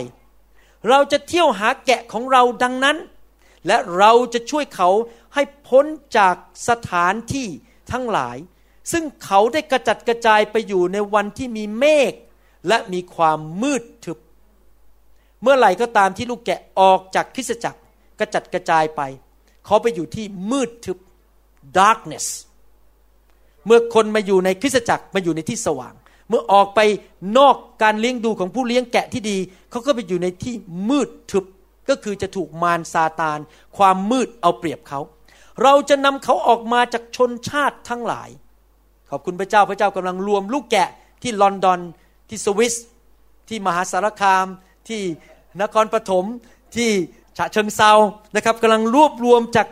[0.89, 2.97] เราจะเที่ยวหาแกะของเราดังนั้น
[3.67, 4.89] และเราจะช่วยเขา
[5.33, 5.85] ให้พ้น
[6.17, 6.35] จาก
[6.67, 7.47] สถานที่
[7.91, 8.37] ทั้งหลาย
[8.91, 12.13] ซึ่งเขาได้กระจัดกระจายไปอยู่ในวันที่มีเมฆ
[12.67, 14.17] และมีความมืดทึบ
[15.41, 17.79] เมื่อไหร่ก็ตามที่ลูกแกะออกจากคริสตจักร
[18.19, 19.01] กระจัดกระจายไป
[19.65, 20.97] เขาไปอยู่ที่มืดทึบ
[21.77, 22.27] darkness
[23.65, 25.93] เมื่อคนมาอยู่ในคริสตจักรมาอยู่ในที่สว่าง
[26.29, 26.79] เมื่อออกไป
[27.37, 29.37] นอกการเลี้ยงดูของผู้เลี้ยงแกะที่ดี
[29.71, 30.53] เขาก็ไปอยู่ในที่
[30.89, 31.45] มืดทึบ
[31.89, 33.39] ก็คือจะถูกมารซาตาน
[33.77, 34.99] ความมืดเอาเปรียบเขา
[35.63, 38.29] เราจะนำเขาออกมาจากชนชาติทั้งหลาย
[39.15, 40.89] ขอบคุณพระเจ้าพระเจ้ากำลังรวมลูกแกะ
[41.23, 41.79] ที่ลอนดอน
[42.29, 42.75] ที่สวิส
[43.49, 44.45] ที่มหาสารคาม
[44.87, 45.01] ที่
[45.61, 46.25] นครปฐม
[46.75, 46.89] ที่
[47.37, 47.91] ฉะเชิงเซา
[48.35, 49.67] นะครับกำลังรวบรวมจาก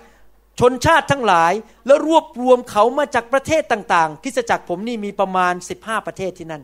[0.60, 1.54] ชนชาติทั้งหลาย
[1.86, 6.64] แล้วรวบรวมเขามาจากประเทศต่างๆคริสจักรผมนี่มีประมาณ 15 ประเทศที่นั่น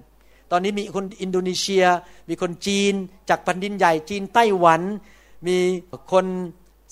[0.51, 1.85] ตอนนี้มีคนอินโดนีเซีย
[2.29, 2.93] มีคนจีน
[3.29, 4.81] จากแผ่นดินใหญ่จีนไต้หวัน
[5.47, 5.57] มี
[6.11, 6.25] คน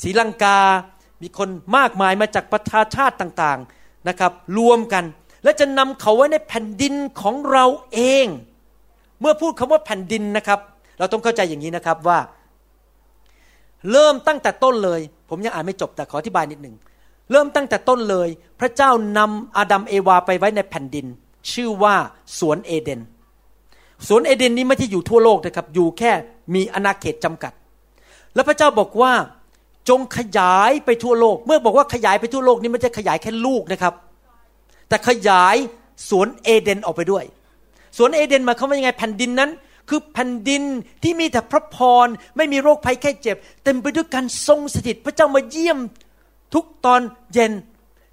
[0.01, 0.59] ศรีลังกา
[1.21, 5.05] มีคนมากมายมาจากประชาชาติต่างๆนะครับรวมกัน
[5.45, 8.25] และจะนำเขาไว้ในแผ่นดินของเราเอง
[9.21, 10.59] เมื่อพูดคำว่าแผ่นดินนะครับ
[10.99, 12.19] เราต้องเข้าใจอย่างนี้นะครับว่า
[13.91, 16.75] เริ่มตั้งแต่ต้นเลย ผมยังอ่านไม่จบแต่ขออธิบายนิดหนึ่ง
[17.31, 18.29] เริ่มตั้งแต่ต้นเลย
[18.59, 21.05] พระเจ้านำอาดัมเอวาไปไว้ในแผ่นดิน
[21.51, 21.95] ชื่อว่า
[22.39, 23.01] สวนเอเดน
[24.07, 26.11] สวนเอเดนนี้ไม่ใช่อยู่ทั่วโลกนะครับ อยู่แค่
[26.53, 27.53] มีอาณาเขตจำกัด
[28.33, 29.13] แล้วพระเจ้าบอกว่า
[29.89, 33.93] จงขยายไปทั่วโลก เมื่อบอกว่าขยายไปทั่วโลกนี่ไม่ใช่ขยายแค่ลูกนะครับ
[34.89, 35.55] แต่ขยาย
[36.09, 37.25] สวนเอเดนออกไปด้วย
[37.97, 39.51] สวนเอเดนมาเขาว่ายังไงแผ่นดินนั้น
[39.89, 40.63] คือแผ่นดิน
[41.03, 42.07] ที่มีแต่พระพร
[42.37, 45.79] ไม่มีโรคภัยแค่เจ็บ เต็มไปด้วยการทรงสถิตพระเจ้ามาเยี่ยม
[46.53, 47.01] ทุกตอน
[47.33, 47.51] เย็น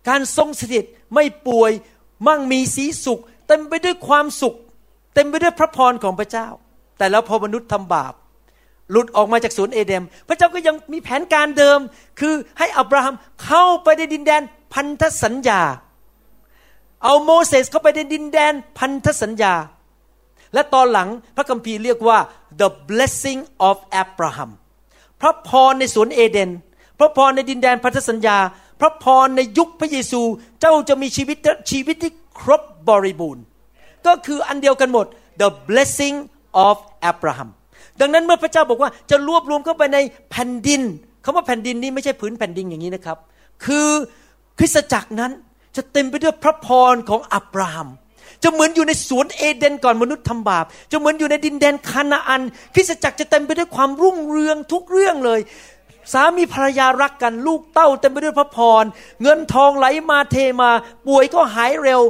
[0.09, 1.71] การทรงสถิตไม่ป่วย
[2.27, 4.55] มั่งมีสีสุข เต็มไปด้วยความสุข
[5.15, 6.49] เต็มไปด้วยพระพรของพระเจ้า
[6.99, 8.15] แต่แล้วพอมนุษย์ทำบาป
[8.91, 11.79] หลุดออกมาจากสวนเอเดม พระเจ้าก็ยังมีแผนการเดิม
[12.21, 13.15] คือให้อับราฮัม
[13.45, 14.43] เข้าไปในดินแดน
[14.73, 15.63] พันธสัญญา
[17.05, 19.55] เอาโมเสสเข้าไปในดินแดนพันธสัญญา
[20.55, 22.19] และตอนหลังพระคัมภีร์เรียกว่า
[22.61, 24.51] the blessing of Abraham
[25.21, 26.51] พระพรในสวนเอเดน
[26.99, 28.39] พระพรในดินแดนพันธสัญญา
[28.81, 30.23] พระพรในยุคพระเยซู
[30.61, 31.37] เจ้าจะมีชีวิต
[31.71, 33.45] ชีวิตที่ครบบริบูรณ์
[34.07, 35.07] ก็คืออันเดียวกันหมด
[35.41, 36.17] the blessing
[36.67, 36.77] of
[37.11, 37.49] Abraham
[38.01, 39.99] ดังนั้นเมื่อพระเจ้าบอกว่าจะรวบรวมเข้าไปใน
[40.31, 40.83] แผ่นดิน
[41.25, 43.19] คาว่าแผ่นดินนี้ไม่ใช่ผืนแผ่นดินอย่างนี้นะครับ
[43.65, 43.89] คือ
[44.59, 45.33] คริสตจักรนั้น
[45.77, 47.89] จะเต็มไปด้วยพระพรของอับราฮัม
[48.43, 52.43] จะเหมือนอยู่ในสวนเอเดนก่อนมนุษย์ทำบาป จะเหมือนอยู่ในดินแดนคานาอัน
[52.75, 55.41] คริสตจักรจะเต็มไปด้วยความรุ่งเรืองทุกเรื่องเลย
[56.13, 58.85] สามีภรรยารักกันลูกเต้าเต็มไปด้วยพระพร
[59.23, 60.71] เงินทองไหลมาเทมา
[61.07, 62.01] ป่วยก็หายเร็ว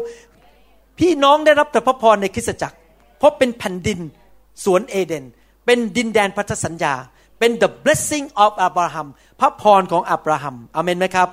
[0.98, 2.76] พี่น้องได้รับแต่พระพรในคริสตจักร
[3.18, 4.00] เพราะเป็นแผ่นดิน
[4.64, 5.24] สวนเอเดน
[5.66, 6.94] เป็นดินแดนพันธสัญญา
[7.38, 9.08] เป็น the blessing of Abraham
[9.40, 11.28] พระพรของอับราฮัมอเมนไหมครับ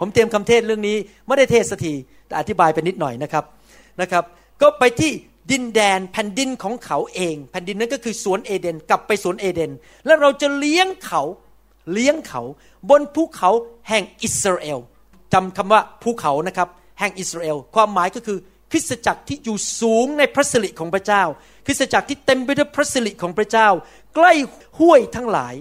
[0.00, 0.96] ผมเตรียมคำเทศเรื่องนี้
[1.26, 1.94] ไม่ได้เทศสักที
[2.26, 3.44] แต่อธิบายไปนิดหน่อยนะครับ
[4.00, 4.24] นะครับ
[4.62, 5.12] ก็ไปที่
[5.50, 9.70] ดินแดนแผ่นดินของเขาเอง แผ่นดินนั้นก็คือสวนเอเดน กลับไปสวนเอเดน
[10.06, 11.22] แล้วเราจะเลี้ยงเขา
[11.92, 12.42] เลี้ยงเขา
[12.90, 13.50] บนภูเขา
[13.88, 14.78] แห่งอิสราเอล
[15.32, 18.38] จำคำว่าภูเขานะครับแห่งอิสราเอลความหมายก็คือ
[18.70, 21.22] คริสตจักรที่อยู่สูงในพระสิริของพระเจ้า
[21.66, 23.68] คริสตจักรที่เต็มไปด้วยพระสิริของพระเจ้า
[24.14, 24.32] ใกล้
[24.80, 25.54] ห้วยทั้งหลาย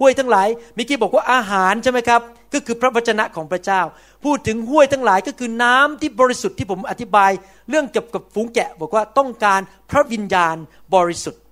[0.00, 2.20] ห้วยทั้งหลายมิกี้บอกว่าอาหารใช่ไหมครับ
[2.54, 3.80] ก็คือพระวจนะของพระเจ้า
[4.24, 7.30] พูดถึงห้วยทั้งหลายก็คือน้ำที่บริสุทธิ์ที่ผมอธิบาย
[7.70, 10.56] เรื่องเกี่ยวกับฝูงแกะ บอกว่าต้องการพระวิญญาณ
[10.94, 11.42] บริสุทธิ์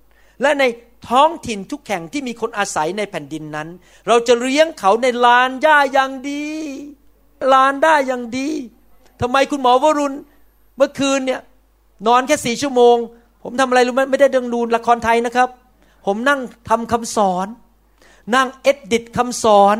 [0.41, 0.63] และใน
[1.09, 3.67] ท้องถิ่นทุกแห่งที่มีคนอาศัยในแผ่นดินนั้น
[4.07, 6.45] เราจะเลี้ยงเขาในลานหญ้าอย่างดี
[7.53, 8.49] ลานได้อย่างดี
[9.21, 10.17] ทำไมคุณหมอวรุณ
[10.77, 11.41] เมื่อคืนเนี่ย
[12.07, 12.95] นอนแค่สี่ชั่วโมง
[13.43, 15.49] ผมทำอะไรรู้ไหมไม่ได้ดังดูละครไทยนะครับ
[16.05, 16.39] ผมนั่ง
[16.69, 17.47] ทำคำสอน
[18.35, 19.77] นั่งเอ็ดดิตคำสอน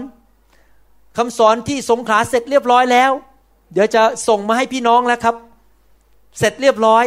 [1.18, 3.12] คำสอนที่สงขลาเสร็จเรียบร้อยแล้ว
[3.74, 5.36] เดี๋ยวจะส่งมาให้พี่น้องแล้วครับ
[6.40, 7.04] เสร็จเรียบร้อย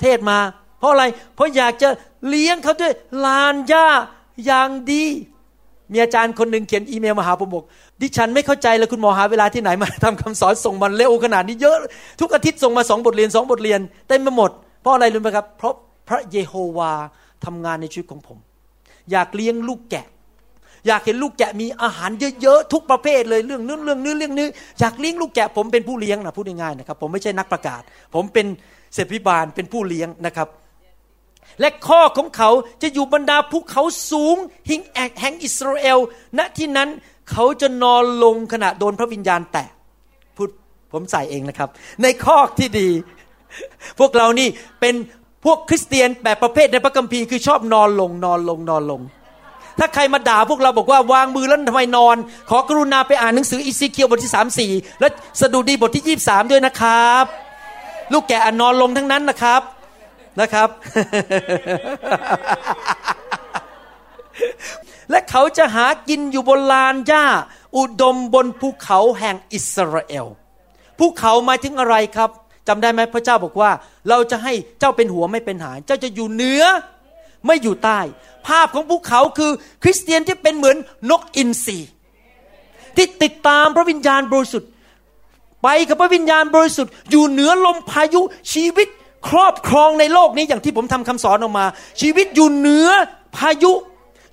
[0.00, 0.38] เทศมา
[0.78, 1.04] เพราะอะไร
[1.34, 1.88] เพราะอยากจะ
[2.28, 2.92] เลี้ยงเขาด้วย
[3.24, 3.86] ลานหญ้า
[4.46, 5.04] อย่างดี
[5.92, 7.64] มีอาจารย์คนหนึ่งเขียนอีเมลมาหาผมบอก
[8.00, 11.76] ดิฉันไม่เข้าใจเลยคุณหมอหาเวลาที่ไหนมาทำคำสอนส่งมันเร็วขนาดนี้เยอะ
[12.20, 14.50] ทุกอาทิตย์ส่งมาสองบทเรียนสองบทเรียนเต็มไปหมด
[14.80, 15.74] เพราะอะไรรู้ไหมครับ เพราะ
[16.08, 16.92] พระเยโฮวา
[17.44, 18.38] ทำงานในชีวิตของผม
[19.10, 20.06] อยากเลี้ยงลูกแกะ
[20.88, 22.10] อยากเห็นลูกแกะมีอาหาร
[22.42, 24.46] เยอะๆทุกประเภทเลยเรื่องนู้นเรื่องนี้เรื่องนี้
[24.80, 27.82] อยากเลี้ยงลูกแกะผมเป็นผู้เลี้ยงนะพูดง่ายๆนะครับ ผมไม่ใช่นักประกาศ
[28.14, 28.46] ผมเป็น
[28.94, 30.48] เศรษฐิบาลเป็นผู้เลี้ยงนะครับ
[31.60, 32.50] และข้อของเขา
[32.82, 34.36] จะอยู่บรรดาภูเขาสูง
[34.68, 35.98] หิงแอกแห่งอิสราเอล
[36.38, 36.88] ณที่นั้น
[37.30, 39.68] เขาจะนอนลงขณะโดนพระวิญญาณแตะ
[40.36, 40.48] พูด
[40.92, 41.68] ผมใส่เองนะครับ
[42.02, 42.88] ในข้อที่ดี
[43.98, 44.48] พวกเรานี่
[44.80, 44.94] เป็น
[45.44, 49.00] พวกคริสเตียนแบบประเภทในพระคัมภีร์คือชอบนอนลงนอนลงนอนลง
[49.78, 52.16] ถ้าใครมาด่าพวกเราบอกว่าวางมือแล้วทำไมนอน
[52.50, 55.08] ขอกรุณาไปอ่านหนังสืออิซิเคียวบทที่สามสี่และ
[55.40, 57.24] สดุดีบทที่ยี่สามด้วยนะครับ
[58.12, 59.62] ลูกแกอ่านนอนลงทั้งนั้นนะครับ
[60.40, 60.68] นะครับ
[65.10, 67.24] และเขาจะหากินอยู่บนลานหญ้า
[67.76, 70.26] อุดมบนภูเขาแห่งอิสราเอล
[70.98, 72.30] ภูเขาหมายถึงอะไรครับ
[72.68, 73.70] จำได้ไหมพระเจ้าบอกว่า
[74.08, 76.64] เราจะให้เจ้าเป็นหัวไม่เป็นหางเจ้าจะอยู่เหนือ
[77.46, 78.00] ไม่อยู่ใต้
[78.46, 79.50] ภาพของภูเขาคือ
[79.82, 80.76] คริสเตียนที่เป็นเหมือน
[81.10, 81.78] นกอินทรี
[82.96, 84.70] ที่ติดตามพระวิญญาณบริสุทธิ์
[85.62, 88.20] ไปกับพระวิญญาณบริสุทธิ์ อยู่เหนือลมพายุ
[88.54, 88.88] ชีวิต
[89.28, 91.66] ครอบครองในโลกนี้อย่างที่ผมทำคำสอนออกมา
[92.00, 92.88] ชีวิตอยู่เหนือ
[93.36, 93.72] พายุ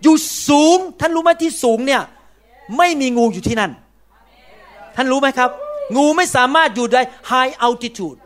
[0.03, 0.15] อยู่
[0.47, 2.01] สูง ท่านรู้ไหมที่สูงเนี่ย
[2.77, 3.71] ไม่มีงูอยู่ที่นั่น
[4.95, 5.49] ท่านรู้ไหมครับ
[5.95, 6.99] งูไม่สามารถอยู่ใน
[7.31, 8.17] high altitude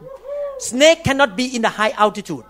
[0.68, 2.46] snake cannot be in the high altitude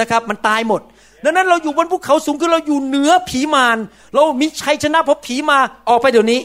[0.00, 0.80] นะครับมันตายหมด
[1.24, 3.78] ดังนั้นเราอยู่บนภูเขาสูงคือเราอยู่เหนือผีมาร
[4.14, 5.58] เรามีชัยชนะเพราะผีมา
[5.88, 6.40] ออกไปเดี๋ยวนี้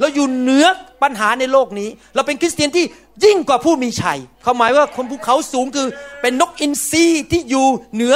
[0.00, 0.64] เราอยู่เหนือ
[1.02, 2.84] ปัญหาในโลกนี้ เราเป็นคริสเตียนที่
[3.24, 5.86] ยิ่งกว่าผู้มีชัยเขาหมายว่าคนภูเขาสูงคือ
[6.22, 8.14] เป็นนกอินทรีที่อยู่เหนือ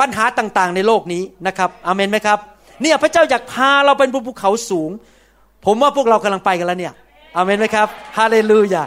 [0.00, 2.38] ปัญหาต่างๆ ในโลกนี้นะครับอเมนไหมครับ
[2.82, 4.90] เนี่ยพระเจ้าอยากพาเราเป็นภูเขาสูง
[5.64, 6.94] ผมว่าพวกเรากำลังไปกันแล้วเนี่ย
[7.36, 8.82] อเมนไหมครับฮาเลลูยา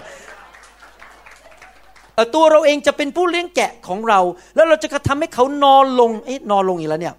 [2.35, 4.19] ตัวเราเองจะเป็นผู้เลี้ยงแกะของเรา
[4.55, 7.15] แล้วเราจะกระทำให้เขานอนลงเอ๊ะนอนลงอีกแล้วเนี่ย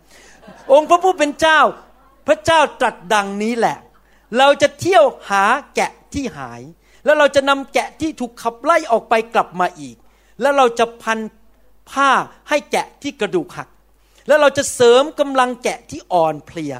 [0.72, 1.60] องค์พระผู้เป็นเจ้า
[2.26, 3.76] พระเจ้าตรัสดังนี้แหละ
[4.38, 5.44] เราจะเที่ยวหา
[5.76, 6.60] แกะที่หาย
[7.04, 9.96] แล้วเราจะนำแกะที่ถูกขับไล่ออกไปกลับมาอีก
[10.40, 11.18] แล้วเราจะพัน
[11.90, 12.10] ผ้า
[12.48, 13.68] ให้แกะที่กระดูกหัก
[14.28, 16.74] แล้วเราจะเสริมกำลังแกะที่อ่อนเพลีย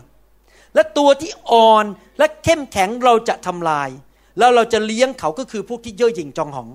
[0.74, 1.84] และตัวที่อ่อน
[2.18, 3.88] และเข้มแข็งเราจะทำลาย
[4.38, 6.68] แล้วเราจะเลี้ยงเขาก็คือพวกที่เย่อหยิ่งจองหอง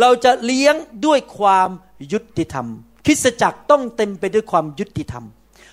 [0.00, 0.74] เราจะเลี้ยง
[1.06, 1.68] ด้วยความ
[2.12, 2.66] ยุติธรรม
[3.06, 5.24] คริสจักรต้องเต็มไปด้วยความยุติธรรม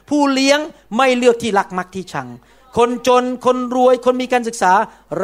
[0.09, 0.59] ผู้เลี้ยง
[0.97, 2.27] ไม่เลือกที่รักมักที่ชัง
[2.77, 4.71] คนจนคนรวยคนมีการศึกษา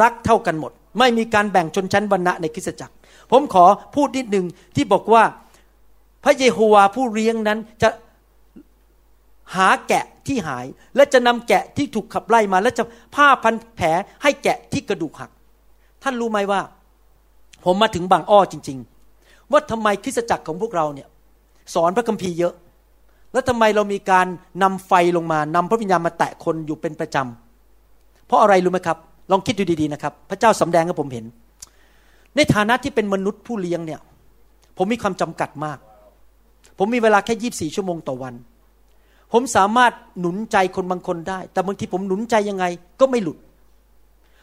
[0.00, 2.94] รักเท่ากันหมด ไม่มีการแบ่งชนชั้นวรรณะในคริสจักร
[3.30, 4.46] ผมขอพูดนิดหนึ่ง
[4.76, 5.24] ที่บอกว่า
[6.24, 7.88] พระเยโฮวาผู้เลี้ยงนั้นจะ
[9.56, 12.84] หาแกะที่หาย และจะนำแกะที่ถูกขับไล่มา และจะ
[13.14, 13.86] ผ้าพันแผล
[14.22, 15.30] ให้แกะที่กระดูกหัก
[16.02, 16.60] ท่านรู้ไหมว่า
[17.64, 18.91] ผมมาถึงบางอ้อจริงๆ
[19.52, 21.08] ว่าทำไมคริสตจักรของพวกเราเนี่ย
[21.74, 22.54] สอนพระคัมภีร์เยอะ
[23.32, 24.26] แล้วทำไมเรามีการ
[24.62, 28.98] นำไฟลงมานำพระวิญญาณมาแตะคนอยู่เป็นประจำเพราะอะไรรู้ไหมครับ
[29.30, 31.24] ลองคิดดูดีๆนะครับ พระเจ้าสำแดงให้ผมเห็น
[32.36, 34.00] ในฐานะที่เป็นมนุษย์ผู้เลี้ยงเนี่ย
[34.76, 35.78] ผมมีความจำกัดมาก
[36.78, 38.34] ผมมีเวลาแค่ยีิบสี่ชั่วโมงต่อวัน
[39.32, 42.64] ผมสามารถหนุนใจคนบางคนได้ แต่บางทีผมหนุนใจยังไง
[43.00, 43.38] ก็ไม่หลุด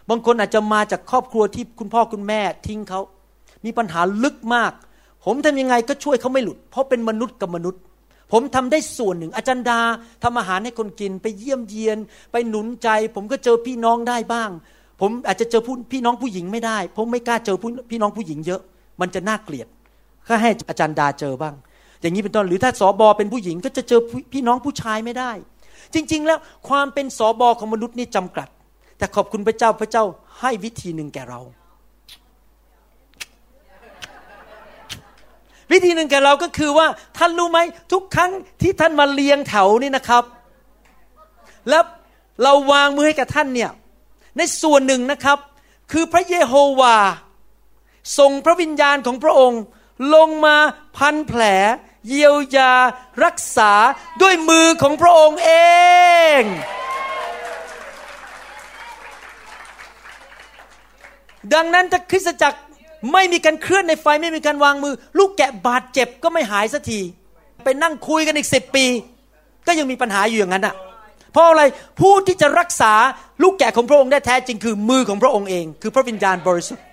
[0.10, 3.02] บางคนอาจจะมาจากครอบครัวที่คุณพ่อคุณแม่ทิ้งเขา
[3.66, 4.72] มีปัญหาลึกมาก
[5.32, 7.82] ผมทำยังไงก็ช่วยเขาไม่หลุด เพราะเป็นมนุษย์กับมนุษย์
[8.32, 9.80] ผมทำได้ส่วนหนึ่งอาจารย์ดา
[10.24, 11.98] ทำอาหารให้คนกิน ไปเยี่ยมเยียน
[12.32, 14.50] ไปหนุนใจ ผมก็เจอพี่น้องได้บ้าง
[15.02, 15.62] ผมอาจจะเจอ
[15.92, 17.58] พี่น้องผู้หญิงไม่ได้ ผมไม่กล้าเจอ
[17.92, 18.62] พี่น้องผู้หญิงเยอะ
[19.02, 19.68] มันจะน่าเกลียด
[20.28, 21.56] ก็ให้อาจารย์ดาเจอบ้าง
[22.02, 24.00] อย่างนี้เป็นต้นหรือถ้าสอบอเป็นผู้หญิงก็จะเจอ
[24.34, 25.32] พี่น้องผู้ชายไม่ได้
[25.94, 28.50] จริง ๆ แล้วความเป็นสอบอของมนุษย์นี่จำกัด
[28.98, 30.04] แต่ขอบคุณพระเจ้าพระเจ้า
[30.40, 31.42] ให้วิธีหนึ่งแก่เรา
[35.72, 37.60] วิธีหนึ่งแก่เราก็คือว่าท่านรู้ไหม
[37.92, 40.24] ทุกครั้งที่ท่านมาเลียงแถวนี่นะครับ
[41.70, 41.84] แล้ว
[42.44, 43.72] เราวางมือให้กับท่านเนี่ย
[44.38, 45.38] ในส่วนหนึ่งนะครับ
[45.92, 46.98] คือพระเยโฮวา
[48.18, 49.62] ส่งพระวิญญาณของพระองค์
[50.16, 50.56] ลงมา
[50.98, 51.42] พันแผล
[52.08, 52.74] เยียวยา
[53.24, 53.72] รักษา
[54.22, 55.52] ด้วยมือของพระองค์เอ
[56.40, 56.42] ง
[61.54, 62.60] ดังนั้นถ้าคริสตจักร
[63.14, 67.00] ไม่มีการเคลื่อนในไฟไม่มีการวางมือ ลูกแกะบาดเจ็บก็ไม่หายสักที
[67.64, 68.86] ไปนั่งคุยกันอีกสิบปี
[69.68, 70.76] ก็ยังมีปัญหาอยู่อย่างนั้นอะ
[71.32, 71.64] เพราะอะไร
[72.00, 72.94] ผู้ที่จะรักษา
[73.44, 76.86] ลูกแกะของพระองค์ได้แท้จริงคือมือของพระองค์เอง คือพระวิญญาณบริสุทธิ์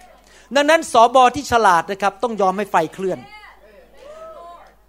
[0.57, 3.19] ดังนั้นสอบอที่ฉลาดนะครับ ต้องยอมให้ไฟเคลื่อน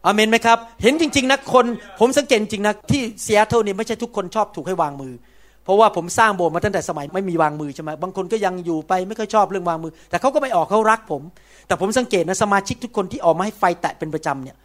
[0.05, 1.65] อเมนไหมครับ เห็นจริง ๆนะคน
[1.99, 5.13] ผมสังเกตจริงนะที่เซียโตรนี่ไม่ใช่ทุกคนชอบถูกให้วางมือ
[5.67, 11.21] เพราะว่าผมสร้างโบสถ์มาตั้งแต่สมัยไม่มีวางมือใช่ไหมบางคนก็ยังอยู่ไปไม่ค่อยชอบเรื่องวางมือ แต่เขาก็ไม่ออกเขารักผม
[11.67, 14.57] แต่ผมสังเกตนะสมาชิกทุกคนที่ออกมาให้ไฟแตะเป็นประจำเนี่ย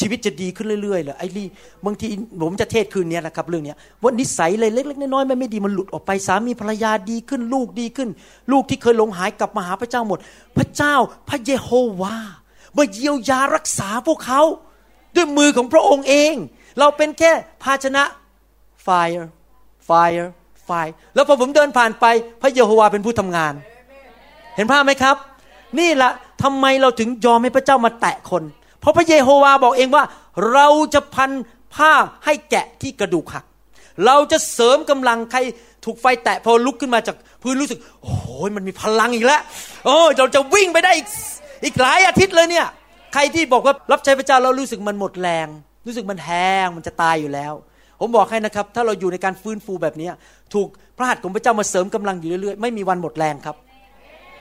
[0.00, 1.48] ชีวิตจะดีขึ้นเรื่อยๆเลยไอ้ลี่
[1.84, 2.06] บางที
[2.42, 8.08] ผมจะเทศคืนนี้นะครับเรื่องนี้ว่านิสัยเลยเล็กๆน้อยๆไม่ไม่ดีมันหลุดออกไปสามีภรรยาดีขึ้น ลูกดีขึ้น
[8.52, 10.18] ลูกที่เคยหลงหายกลับมาหาพระเจ้าหมด
[10.56, 10.94] พระเจ้า
[11.28, 11.70] พระเยโฮ
[12.02, 12.16] วา
[12.76, 14.42] มาเยียวยารักษาพวกเขา
[15.14, 16.34] ด้วยมือของพระองค์เอง
[16.78, 17.32] เราเป็นแค่
[17.62, 18.04] ภาชนะ
[18.86, 19.24] fire
[19.88, 20.28] fire
[20.70, 22.06] fire แล้วพอผมเดินผ่านไป
[22.42, 23.54] พระเยโฮวาเป็นผู้ทำงาน
[24.56, 25.16] เห็นภาพไหมครับ
[25.78, 26.12] นี่แหละ
[26.42, 28.42] ทำไมเราถึงยอมให้พระเจ้ามาแตะคน
[28.80, 30.04] เพราะพระเยโฮวาบอกเองว่า
[30.52, 31.30] เราจะพัน
[31.74, 31.92] ผ้า
[32.24, 33.44] ให้แกะที่กระดูกหัก
[34.06, 35.38] เราจะเสริมกำลังใคร
[35.84, 39.40] ถูกไฟแตะพอลุกขึ้นมาจากพื้นรู้สึก โอ้ยมันมีพลังอีกแล้ว
[39.84, 41.08] โอ้เราจะวิ่งไปได้อีก
[41.64, 42.66] อีกหลายอาทิตย์เลยเนี่ย
[43.14, 45.48] ใครที่บอกว่ารับใช้พระเจ้าเรารู้สึกมันหมดแรง
[45.86, 47.52] รู้สึกมันแห้งมันจะตายอยู่แล้ว
[48.00, 50.08] ผมบอกให้นะครับ ถ้าเราอยู่ในการฟื้นฟูแบบนี้
[50.54, 53.56] ถูกพระหัตถ์ของพระเจ้ามาเสริมกำลังอยู่เรื่อยๆไม่มีวันหมดแรงครับ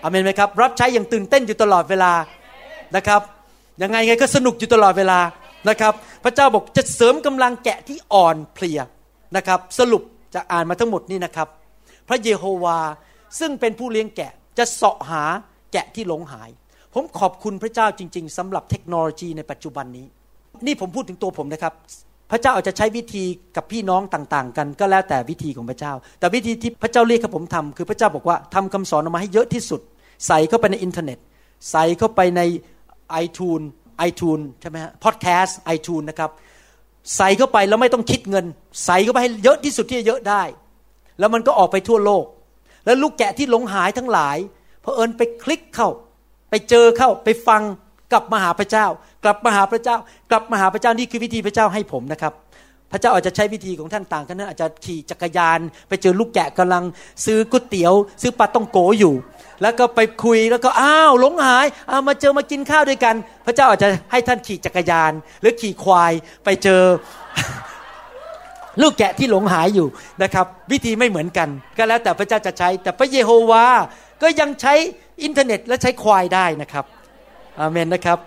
[0.03, 2.11] อเมนไหมครับรับใช้อย่างตื่นเต้นอยู่ตลอดเวลา
[2.95, 3.21] นะครับ
[3.81, 5.19] ยังไงไงก็สนุกอยู่ตลอดเวลา
[5.69, 5.93] นะครับ
[6.23, 8.79] พระเจ้าบอกจะเสริมกำลังแกะที่อ่อนเพลีย
[9.37, 10.03] นะครับ สรุป
[10.35, 11.47] จะอ่านมาทั้งหมดนี่นะครับ
[12.07, 12.79] พระเยโฮวา
[13.39, 15.23] ซึ่งเป็นผู้เลี้ยงแกะจะเสาะหา
[15.73, 16.49] แกะที่หลงหาย
[16.93, 20.05] ผมขอบคุณพระเจ้าจริง ๆสำหรับเทคโนโลยีในปัจจุบันนี้
[20.65, 21.73] นี่ผมพูดถึงตัวผมนะครับ
[22.31, 23.23] พระเจ้าอาจจะใช้วิธี
[23.55, 29.81] กับพี่น้องต่างๆ กัน ก็แล้วแต่วิธีของพระเจ้า แต่วิธีที่พระเจ้าเรียกให้ผมทำคือพระเจ้าบอกว่าทำคำสอนออกมาให้เยอะที่สุด
[30.27, 31.17] ใส่เข้าไปในอินเทอร์เน็ต
[31.71, 32.41] ใส่เข้าไปใน
[33.23, 33.65] iTunes
[34.09, 36.29] iTunes ใช่ไหมฮะพอดแคสต์ iTunes นะครับ
[37.17, 38.45] ใส่เข้าไปแล้วไม่ต้องคิดเงิน
[38.85, 40.43] ใส่เข้าไปให้เยอะที่สุดที่จะเยอะได้
[41.19, 42.25] แล้วมันก็ออกไปทั่วโลก
[42.85, 44.37] แล้วลูกแกะที่หลงหายทั้งหลาย
[44.83, 45.89] พอเอิญไปคลิกเข้า
[46.49, 47.61] ไปเจอเข้าไปฟัง
[48.11, 48.85] กลับมาหาพระเจ้า
[49.23, 49.97] กลับมาหาพระเจ้า
[50.31, 52.33] กลับมาหาพระเจ้านี่คือวิธีพระเจ้าให้ผมนะครับ
[52.91, 56.83] พระเจ้าอาจจะใช้วิธีของท่านต่างกันนั้นอาจจะขี่จักรยาน ไปเจอลูกแกะกำลัง
[57.25, 59.13] ซื้อก๋วยเตี๋ยว ซื้อปลาต้องโกอยู่
[59.61, 66.11] แล้วก็ไปคุยแล้วก็อ้าวหลงหายอามาเจอมากินข้าวด้วยกัน พระเจ้าอาจจะให้ท่านขี่จักรยาน หรือขี่ควาย
[66.45, 66.81] ไปเจอ
[68.81, 69.87] ลูกแกะที่หลงหายอยู่
[70.23, 73.65] นะครับ วิธีไม่เหมือนกัน ก็แล้วแต่พระเจ้าจะใช้ แต่พระเยโฮวา
[74.21, 74.73] ก็ยังใช้
[75.23, 76.85] อินเทอร์เน็ตและใช้ควายได้นะครับ
[77.59, 78.19] อาเมนนะครับ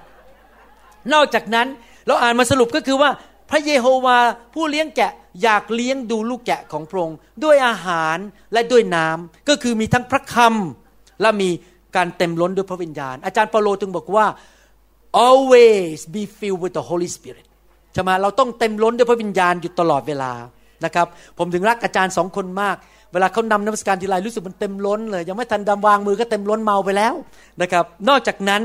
[1.13, 1.67] นอกจากนั้น
[2.07, 3.11] เราอ่านมาสรุปก็คือว่า
[3.51, 4.19] พระเยโฮวา
[4.55, 5.13] ผู้เลี้ยงแกะ
[5.43, 8.17] อยากเลี้ยงดูลูกแกะของพระองค์ด้วยอาหาร
[8.53, 11.51] และด้วยน้ำก็คือมีทั้งพระคำและมี
[11.97, 14.27] การเต็มล้นด้วยพระวิญญาณ อาจารย์เปาโลจึงบอกว่า
[15.29, 17.47] always be filled with the Holy Spirit
[17.93, 20.33] ใช่ไหมเราต้องเต็มล้นด้วยพระวิญญาณอยู่ตลอดเวลา
[20.85, 21.07] นะครับ
[21.39, 22.77] ผมถึงรักอาจารย์สองคนมาก
[23.13, 27.15] เวลาเขานำนมัสการทีไรรู้สึกมันเต็มล้นเลย ยังไม่ทันดำวางมือก็เต็มล้นเมาไปแล้ว
[27.63, 28.63] นะครับ นอกจากนั้น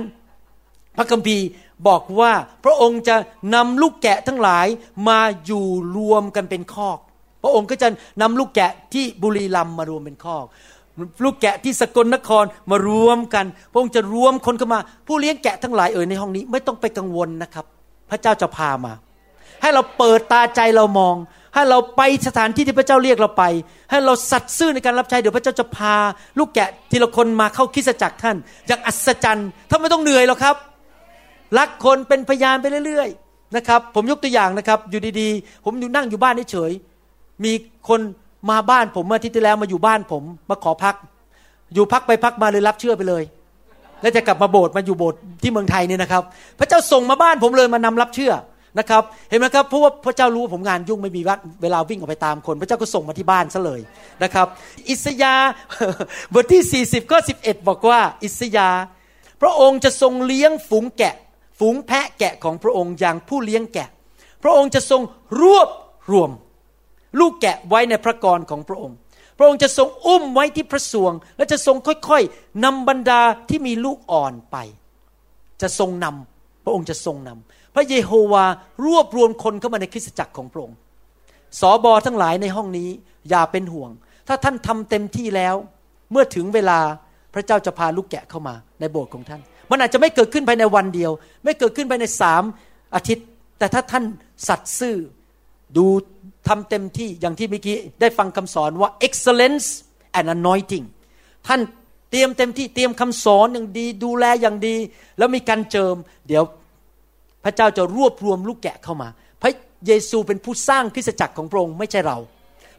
[0.97, 1.45] พระคัมภีร์
[1.87, 2.31] บอกว่า
[2.63, 3.15] พระองค์จะ
[3.55, 4.67] นำลูกแกะทั้งหลาย
[5.09, 5.65] มาอยู่
[5.97, 6.99] รวมกันเป็นคอก
[7.43, 7.87] พระองค์ก็จะ
[8.21, 10.45] นำลูกแกะที่บุรีรัมมารวมเป็นคอก
[11.23, 17.65] ลูกแกะที่สกลนครมารวมกัน พระองค์จะรวมคนเข้ามา ผู้เลี้ยงแกะทั้งหลายเอ่ยในห้องนี้ไม่ต้องไปกังวลนะครับ
[18.09, 18.93] พระเจ้าจะพามา
[19.61, 21.15] ให้เราเปิดตาใจเรามอง
[21.55, 23.43] ให้เราไปสถานที่ที่พระเจ้าเรียกเราไป
[23.91, 25.95] ให้เราสัตย์ซื่อในการรับใช้เดี๋ยวพระเจ้าจะพา
[26.39, 28.37] ลูกแกะทีละคนมาเข้าคิสจักรท่าน
[28.67, 30.55] อย่างอัศจรรย์ท่านไม่ต้องเหนื่อยหรอกครับ
[31.57, 37.51] รักคนเป็นพยานไปเรื่อยๆนะครับ ผมยกตัวอย่างนะครับ อยู่ดีๆ ผมอยู่นั่งอยู่บ้านเฉยๆมี
[37.89, 37.99] คน
[38.49, 40.95] มาบ้านผมเมื่ออาทิตย์ที่แล้วมาอยู่บ้านผม มาขอพัก
[41.73, 43.23] อยู่พักไปพักมาเลยรับเชื่อไปเลย
[44.01, 46.23] แล้วจะกลับมาโบสถ์มาอยู่โบสถ์ที่เมืองไทยเนี่ยนะครับ
[46.59, 48.33] พระเจ้าส่งมาบ้านผมเลยมานำรับเชื่อ
[48.79, 51.21] นะครับ เห็นไหมครับเพราะว่าพระเจ้ารู้ว่าผมงานยุ่งไม่มี
[51.61, 53.81] เวลาวิ่งออกไปตามคน พระเจ้าก็ส่งมาที่บ้านซะเลย
[54.23, 54.47] นะครับ
[54.89, 55.33] อิสยา
[56.33, 58.69] บทที่ 40ข้อ11 บอกว่า อิสยา
[59.41, 61.15] พระองค์จะทรงเลี้ยงฝูงแกะ
[61.59, 63.89] ฝูงแพะแกะของพระองค์อย่างผู้เลี้ยงแกะ
[64.43, 65.01] พระองค์จะทรง
[65.41, 65.69] รวบ
[66.11, 66.31] รวม
[67.19, 68.97] ลูกแกะไว้ในพระกรของพระองค์
[69.37, 74.57] พระองค์จะทรงอุ้มไว้ที่พระสวง และจะทรงค่อยๆนำบรรดาที่มีลูกอ่อนไป
[75.61, 78.45] จะทรงนำพระองค์จะทรงนำพระเยโฮวา
[78.85, 80.77] รวบรวมคนเข้ามาในคริสตจักรของพระองค์
[81.59, 82.89] สอบอทั้งหลายในห้องนี้
[83.29, 83.91] อย่าเป็นห่วง
[84.27, 85.55] ถ้าท่านทำเต็มที่แล้ว
[86.11, 86.79] เมื่อถึงเวลา
[87.33, 89.41] พระเจ้าจะพาลูกแกะเข้ามาในโบสถ์ของท่าน
[89.72, 91.11] มันอาจจะไม่เกิดขึ้นภายในวันเดียว
[91.43, 92.43] ไม่เกิดขึ้นภายในสาม
[92.95, 93.26] อาทิตย์
[93.57, 94.03] แต่ถ้าท่าน
[94.47, 94.95] สัตย์ซื่อ
[95.78, 95.86] ดู
[96.47, 99.68] ทำเต็มที่อย่างที่เมื่อกี้ได้ฟังคำสอนว่า excellence
[100.18, 100.86] and anointing
[101.47, 101.61] ท่าน
[102.11, 104.76] เตรียมเต็มที่เตรียมคำสอนอย่างดี ดูแลอย่างดี
[105.18, 105.95] แล้วมีการเจิม
[106.28, 106.43] เดี๋ยว
[107.43, 109.09] พระเจ้าจะรวบรวมลูกแกะเข้ามา
[109.41, 109.51] พระ
[109.88, 112.18] เยซูเป็นผู้สร้างคริสตจักรของพระองค์ไม่ใช่เรา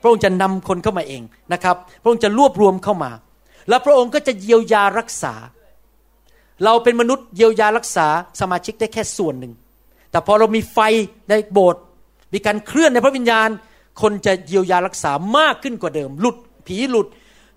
[0.01, 1.23] พระองค์จะนำคนเข้ามาเอง
[1.53, 3.11] นะครับ พระองค์จะรวบรวมเข้ามา
[3.69, 5.35] แล้วพระองค์ก็จะเยียวยารักษา
[6.65, 8.07] เราเป็นมนุษย์เยียวยารักษา
[8.41, 9.53] สมาชิกได้แค่ส่วนหนึ่ง
[10.11, 10.79] แต่พอเรามีไฟ
[11.31, 11.83] ในโบสถ์
[12.35, 13.49] มีการเคลื่อนในพระวิญญาณ
[14.03, 16.37] คนจะเยียวยารักษามากขึ้นกว่าเดิม หลุด
[16.67, 17.07] ผีหลุด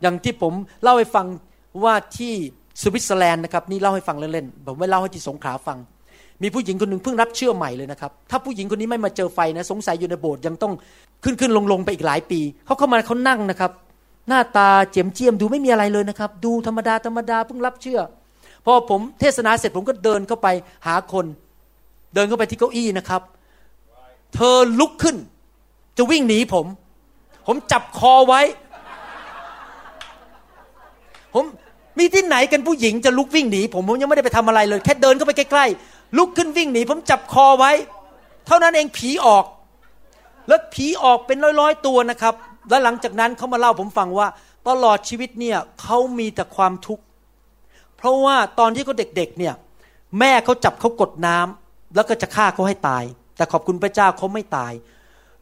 [0.02, 1.28] อย่างที่ผมเล่าให้ฟัง
[1.84, 2.34] ว่าที่
[2.82, 5.78] สวิตเซอร์แลนด์นะครับนี่เล่าให้ฟังเล่นๆผมไม่เล่าให้ที่สงขลาฟัง
[6.42, 10.74] มีผู้หญิงคนหนึ่งเพิ่งรับเชื่อใหม่เลยนะครับถ้าผู้หญิงคนนี้ไม่มาเจอไฟนะสงสัยอยู่ในโบสถ์ยังต้อง
[11.24, 13.72] ขึ้นขึ้นลงลงไปอีกหลายปีเขาเข้ามาเขานั่งนะครับ
[14.28, 18.00] หน้าตาเจียมเจียมดูไม่มีอะไรเลยนะครับ ดูธรรมดาธรรมดาเพิ่งรับเชื่อ
[18.66, 20.48] พอผมเทศนาเสร็จผมก็เดินเข้าไป
[20.88, 21.26] หาคน
[22.14, 23.22] เดินเข้าไปที่เก้าอี้นะครับ
[24.36, 25.16] เธอลุกขึ้น
[25.98, 26.66] จะวิ่งหนีผม
[27.48, 28.42] ผมจับคอไว้
[31.34, 31.46] ผม
[32.00, 37.72] มีที่ไหนกันผู้หญิงจะลุกวิ่งหนีผมผมยังไม่ได้ไปทำอะไรเลย แค่เดินเข้าไปใกล้ๆลุกขึ้นวิ่งหนีผมจับคอไว้
[38.48, 39.46] เท่านั้นเองผีออก
[40.48, 42.34] แล้วผีออกเป็นร้อยๆตัวนะครับ
[42.70, 44.28] แล้วหลังจากนั้นเขามาเล่าผมฟังว่า
[44.70, 47.04] ตลอดชีวิตเนี่ยเขามีแต่ความทุกข์
[48.02, 49.54] เพราะว่าตอนที่เขาเด็กๆเนี่ย
[50.20, 53.04] แม่เขาจับเขากดน้ำแล้วก็จะฆ่าเขาให้ตาย
[53.38, 54.74] แต่ขอบคุณพระเจ้าเขาไม่ตาย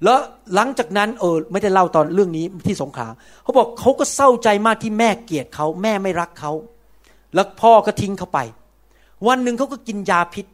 [0.04, 0.20] แล้ว
[0.56, 3.08] หลังจากนั้นเออไม่ได้เล่าตอนเรื่องนี้ที่สงขลา
[3.44, 6.52] เขาบอกเขาก็เศร้าใจมากที่แม่เกลียดเขาแม่ไม่รักเขา
[7.34, 8.40] แล้วพ่อก็ทิ้งเขาไป
[9.28, 10.46] วันหนึ่งเขาก็กินยาพิษ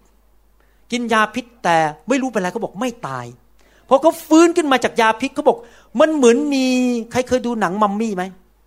[0.91, 1.77] กินยาพิษแต่
[2.09, 3.25] ไม่รู้เป็นไรเขาบอกไม่ตาย
[3.89, 5.57] พอเขาฟื้นขึ้นมาจากยาพิษเขาบอก
[5.99, 6.65] มันเหมือนมี
[7.11, 8.23] ใครเคยดูหนังมัมมี่ไหม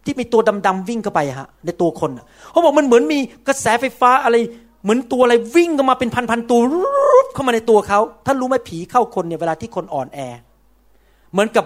[0.09, 2.11] ที่มีตัวดำๆวิ่งเข้าไปฮะ ในตัวคน
[2.51, 4.37] เขาบอกมันเหมือนมีกระแสไฟฟ้าอะไร
[4.83, 10.19] เหมือนตัวอะไรวิ่งเข้ามาเป็นพันๆตัวรุดเข้ามาในตัวเขาท่านรู้ไหมผีเข้าคนเนี่ยเวลาที่คนอ่อนแอ
[11.33, 11.65] เหมือนกับ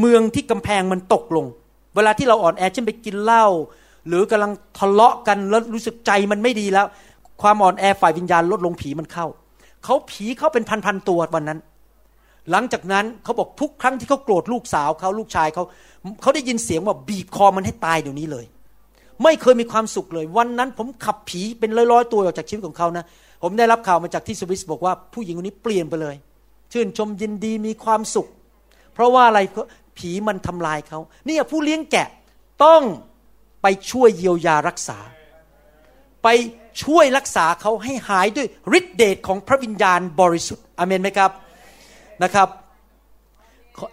[0.00, 1.46] เมืองที่กำแพงมันตกลง
[1.94, 3.46] เวลาที่เราอ่อนแอเช่นไปกินเหล้า
[4.08, 6.86] หรือกำลังทะเลาะกันแล้วรู้สึกใจมันไม่ดีแล้ว
[7.42, 9.26] ความอ่อนแอฝ่ายวิญญาณลดลงผีมันเข้า
[9.84, 11.58] เขาผีเข้าเป็นพันๆตัววันนั้น
[12.50, 15.64] หลังจากนั้นเขาบอกทุกครั้งที่เขาโกรธลูกสาวเขาลูกชายเขา
[16.22, 18.46] เขาได้ยินเสียงว่าบีบคอมันให้ตายเดี๋ยวนี้เลย
[19.22, 23.04] ไม่เคยมีความสุขเลย วันนั้นผมขับผีเป็นร้อยๆตัวออกจากชีวิตของเขานะ
[23.42, 26.16] ผมได้รับข่าวมาจากที่สวิสบอกว่าผู้หญิงคนนี้เปลี่ยนไปเลย
[26.72, 28.28] ชื่นชมยินดีมีความสุข
[28.94, 29.40] เพราะว่าอะไร
[29.98, 32.08] ผีมันทำลายเขาเนี่ยผู้เลี้ยงแกะ
[32.64, 32.82] ต้อง
[33.62, 34.98] ไปช่วยเยียวยารักษา
[36.24, 36.28] ไป
[36.82, 41.30] ช่วยรักษาเขาให้หายด้วยฤทธิเดชของพระวิญญาณบริสุทธิ์อเมนไหมครับ
[42.22, 42.48] นะครับ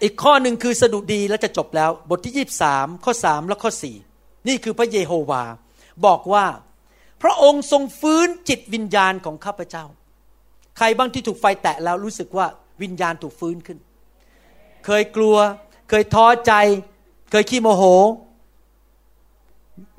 [0.02, 3.96] อีกข้อหนึ่งคือสดุดีแล้วจะจบแล้ว บทที่ยี่สามข้อสามและข้อสี่
[4.48, 5.42] นี่คือพระเยโฮวา
[6.06, 6.44] บอกว่า
[7.22, 9.84] พระองค์ทรงฟื้นจิตวิญญาณของข้าพเจ้า
[10.76, 12.46] ใครบ้างที่ถูกไฟแตะแล้วรู้สึกว่า
[12.82, 13.78] วิญญาณถูกฟื้นขึ้น
[14.84, 15.36] เคยกลัว
[15.88, 16.52] เคยท้อใจ
[17.30, 17.82] เคยขี้โมโห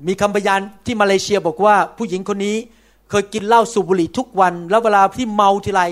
[0.07, 2.57] มีคำพยานที่มาเลเซียบอกว่า ผู้หญิงคนนี้
[3.09, 5.83] เคยกินเหล้าสูบบุหรี่ทุกวัน แล้วเวลาที่เมาทีไร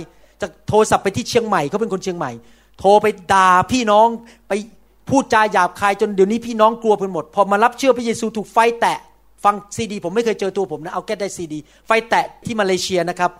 [0.41, 2.31] จะโทรศัพท์ไปที่เชียงใหม่เขาเป็นคนเชียงใหม่
[2.79, 4.07] โทรไปด่าพี่น้อง
[4.47, 4.53] ไป
[5.09, 8.97] พูดจาหยาบคายจนเดี๋ยวนี้พี่น้องกลัวเพิ่นหมด พอมารับเชื่อพระเยซูถูกไฟแตะ
[9.43, 13.31] ฟังซีดี ผมไม่เคยเจอตัวผมนะเอาแค่ได้ซีดี ไฟแตะที่มาเลเซียนะครับ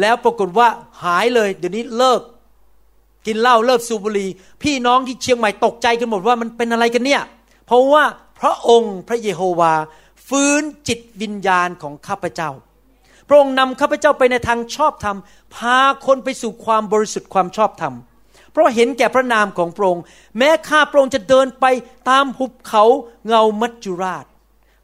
[0.00, 0.68] แล้วปรากฏว่า
[1.04, 2.20] หายเลย เดี๋ยวนี้เลิก
[3.26, 4.28] กินเหล้าเลิกสูบบุหรี่
[4.62, 7.22] พี่น้องที่เชียงใหม่ตกใจกันหมดว่ามันเป็นอะไรกันเนี่ย
[7.66, 8.04] เพราะว่า
[8.40, 9.72] พระองค์พระเยโฮวา
[10.28, 12.50] ฟื้นจิตวิญญาณของข้าพเจ้า
[13.28, 15.16] พระองค์นำข้าพเจ้าไปในทางชอบธรรม
[15.54, 17.94] พาคนไปสู่ความบริสุทธิ์ความชอบธรรม
[18.52, 20.02] เพราะเห็นแก่พระนามของพระองค์
[20.38, 21.66] แม้ข้าพระองค์จะเดินไป
[22.10, 22.84] ตามหุบเขา
[23.26, 24.26] เงามัจจุราช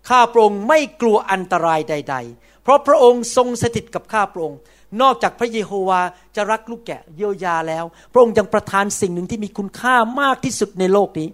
[0.08, 4.58] ข้าพระองค์ไม่กลัวอันตรายใด ๆ เพราะพระองค์ทรงสถิตกับข้าพระองค์
[5.02, 6.00] นอกจากพระเยโฮวา
[6.36, 11.28] จะรักลูกแกะเยียวยาแล้ว พระองค์ยังประทานสิ่งหนึ่งที่มีคุณค่ามากที่สุดในโลกนี้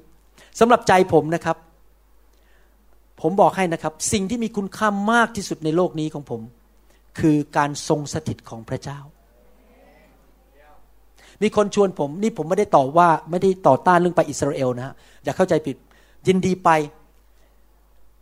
[0.61, 1.57] สำหรับใจผมนะครับ
[3.21, 6.41] ผมบอกให้นะครับ สิ่งที่มีคุณค่ามากที่สุดในโลกนี้ของผม
[7.19, 8.99] คือการทรงสถิตของพระเจ้า
[11.43, 14.95] มีคนชวนผม นี่ผมไม่ได้ต่อว่าไม่ได้ต่อต้านเรื่องไปอิสราเอลนะฮะ
[15.25, 15.77] อย่าเข้าใจผิด
[16.27, 16.71] ยินดีไป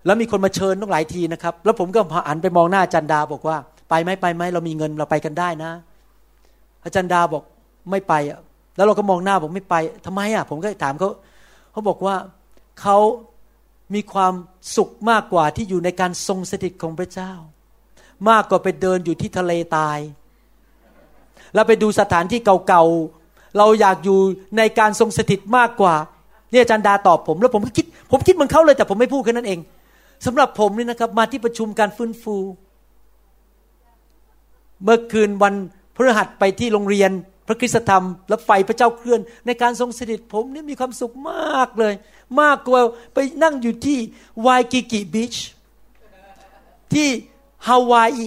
[0.07, 3.57] แล้วมีคนมาเชิญต้องหลายทีนะครับ แล้วผมก็หันไปมองหน้าอาจารย์ดาบอกว่า
[3.90, 5.70] ไปไหมไปไหมเรามีเงินเราไปกันได้นะ
[6.84, 7.42] อาจารย์ดาบอก
[7.90, 8.38] ไม่ไปอะ
[8.76, 9.74] แล้วเราก็มองหน้าบอกไม่ไป
[10.07, 11.11] ทำไมอะ ผมก็ถามเขา
[11.72, 12.16] เขาบอกว่า
[12.80, 12.99] เขา
[13.95, 14.32] มีความ
[14.76, 17.32] สุขมากกว่าที่อยู่ในการทรงสถิตของพระเจ้า
[18.30, 19.98] มากกว่าไปเดินอยู่ที่ทะเลตาย
[21.54, 24.18] แล้วไปดูสถานที่เก่าๆ เราอยากอยู่
[24.56, 25.94] ในการทรงสถิตมากกว่า
[26.50, 29.60] เนี่ยอาจารย์ดาตอบผม แล้วผมก็คิด ผมคิดเหมือนเขาเลยแต่ผมไม่พูดแค่นั้นเอง
[30.26, 32.36] สำหรับผมนี่นะครับ มาที่ประชุมการฟื้นฟู
[34.82, 35.54] เมื่อคืนวัน
[35.94, 37.10] พฤหัสไปที่โรงเรียน
[37.46, 41.94] พระคริสตธรรม แล้วไฟพระเจ้าเคลื่อน ในการทรงสถิตผมนี่มีความสุขมากเลย
[42.40, 42.80] มากกว่า
[43.14, 43.98] ไปนั่งอยู่ที่
[44.46, 45.34] วายกิกิบีช
[46.92, 47.08] ที่
[47.68, 48.20] ฮาวาย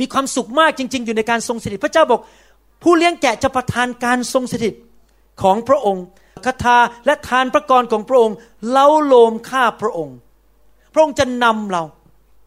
[0.00, 2.20] มีความสุขมากจริง ๆ อยู่ในการทรงสถิต พระเจ้าบอก
[2.82, 4.74] ผู้เลี้ยงแกะจะประทานการทรงสถิต
[5.42, 6.04] ของพระองค์
[6.46, 8.36] คาถาและทานพระกรของพระองค์
[8.70, 10.16] เล้าโลมข้าพระองค์
[10.92, 11.82] พระองค์จะนำเรา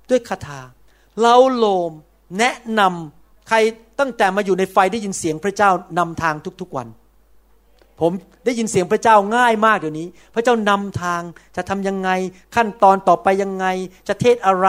[0.09, 0.59] ด้วยคาถา
[1.19, 1.91] เล้าโลม
[2.39, 3.57] แนะนำใคร
[3.99, 6.87] ตั้งแต่มาอยู่ในไฟได้ยินเสียงพระเจ้านำทางทุกๆวัน
[8.01, 8.11] ผม
[8.45, 11.21] ได้ยินเสียงพระเจ้าง่ายมากเดี๋ยวนี้ พระเจ้านำทาง
[11.55, 12.09] จะทำยังไง
[12.55, 13.65] ขั้นตอนต่อไปยังไง
[14.07, 14.67] จะเทศอะไร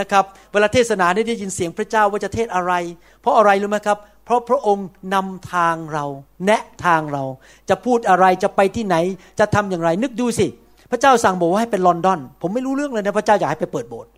[0.00, 2.72] นะครับ เวลาเทศนาได้ยินเสียงพระเจ้าว่าจะเทศอะไร
[3.20, 6.04] เพราะอะไรรู้ไหมครับ เพราะพระองค์นำทางเรา
[6.46, 7.24] แนะทางเรา
[7.68, 8.96] จะพูดอะไรจะไปที่ไหน
[9.40, 10.46] จะทำอย่างไร นึกดูสิ
[10.90, 14.10] พระเจ้าสั่งบอกว่าให้ไปลอนดอน ผมไม่รู้เรื่องเลยนะพระเจ้าอยากให้ไปเปิดโบสถ์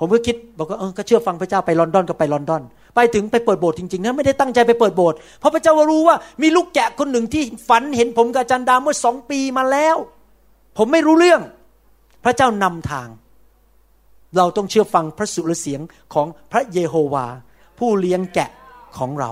[0.00, 2.62] ผมก็คิดบอกว่าเออก็เชื่อฟังพระเจ้าไปลอนดอนก็ไปลอนดอน
[2.96, 9.96] ไปถึงไปเปิดโบสถ์จริงๆนะไม่ได้ตั้งใจไปเปิดโบสถ์เพราะพระเจ้ารู้ว่ามีลูกแกะคนหนึ่งที่ฝันเห็นผมกับอาจารย์ดาเมื่อสองปีมาแล้ว
[10.76, 11.40] ผมไม่รู้เรื่อง
[12.24, 13.08] พระเจ้านำทาง
[14.36, 15.80] เราต้องเชื่อฟังพระสุรเสียง
[16.14, 17.26] ของพระเยโฮวา
[17.78, 18.50] ผู้เลี้ยงแกะ
[18.98, 19.30] ของเรา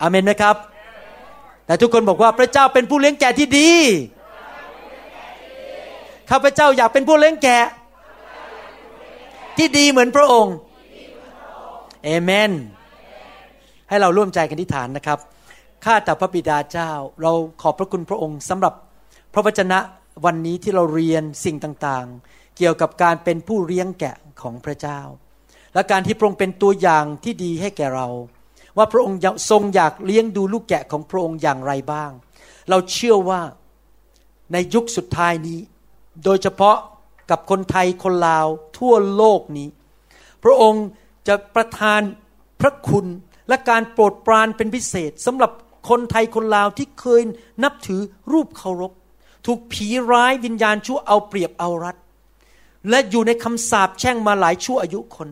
[0.00, 0.56] อาเมนไหมครับ
[1.66, 3.70] แต่ทุกคนบอกว่าพระเจ้าเป็นผู้เลี้ยงแกะที่ดี
[6.30, 7.64] ข้าพเจ้าอยากเป็นผู้เลี้ยงแกะ
[9.58, 10.54] ที่ดีเหมือนพระองค์
[12.04, 12.52] เอเมน
[13.94, 15.18] ให้เราร่วมใจกันที่ฐานนะครับ
[15.84, 16.90] ข้าแต่พระบิดาเจ้า
[17.22, 17.32] เรา
[17.62, 18.74] ขอบพระคุณพระองค์สำหรับ
[19.34, 19.78] พระวจนะ
[20.24, 25.00] วันนี้ที่เราเรียนสิ่งต่างๆ เกี่ยวกับการเป็นผู้เลี้ยงแกะของพระเจ้า
[25.74, 28.08] และการที่พระองค์เป็นตัวอย่างที่ดีให้แก่เรา
[28.76, 29.18] ว่าพระองค์
[29.50, 32.10] ทรงอยากเลี้ยงดูลูกแกะของพระองค์อย่างไรบ้าง
[32.70, 33.40] เราเชื่อว่า
[34.52, 35.60] ในยุคสุดท้ายนี้
[36.24, 36.76] โดยเฉพาะ
[37.30, 38.46] กับคนไทยคนลาว
[38.78, 39.68] ทั่วโลกนี้
[40.44, 40.84] พระองค์
[41.28, 42.00] จะประทาน
[42.60, 43.06] พระคุณ
[43.48, 45.50] และการโปรดปรานเป็นพิเศษสำหรับ
[45.88, 47.22] คนไทยคนลาวที่เคย
[47.62, 48.00] นับถือ
[48.32, 48.92] รูปเคารพ
[49.46, 51.96] ถูกผีร้ายวิญญาณชั่วเอาเปรียบเอารัด
[52.90, 55.28] และอยู่ในคำสาปแช่งมาหลายชั่วอายุคน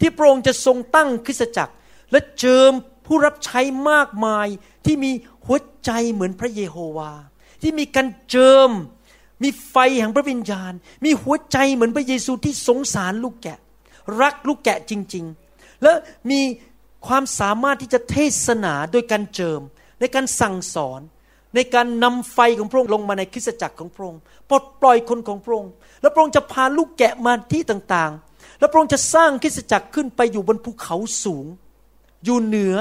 [0.00, 1.74] ที่พระองค์จะทรงตั้งคริสตจักร
[2.12, 2.72] และเจิม
[3.06, 3.60] ผู้รับใช้
[3.90, 4.46] มากมาย
[4.84, 5.10] ที่มี
[5.46, 7.12] หัวใจเหมือนพระเยโฮวา
[7.62, 8.70] ที่มีการเจิม
[9.42, 10.72] มีไฟแห่งพระวิญญาณ
[11.04, 13.58] มีหัวใจเหมือนพระเยซูที่สงสารลูกแกะ
[14.20, 15.92] รักลูกแกะจริง ๆ และ
[16.30, 16.40] มี
[17.06, 19.60] ความสามารถที่จะเทศนาโดยการเจิม
[20.00, 21.00] ในการสั่งสอน
[21.54, 31.46] ในการนำไฟของพระองค์ลงมาในคริสตจักรของพระองค์ปลดปล่อยคนของพระองค์แล้วพระองค์จะพาลูกแกะมาที่ต่างๆ แล้วพระองค์จะสร้างคริสตจักรขึ้นไปอยู่บนภูเขาสูง
[32.24, 32.76] อยู่เหนือ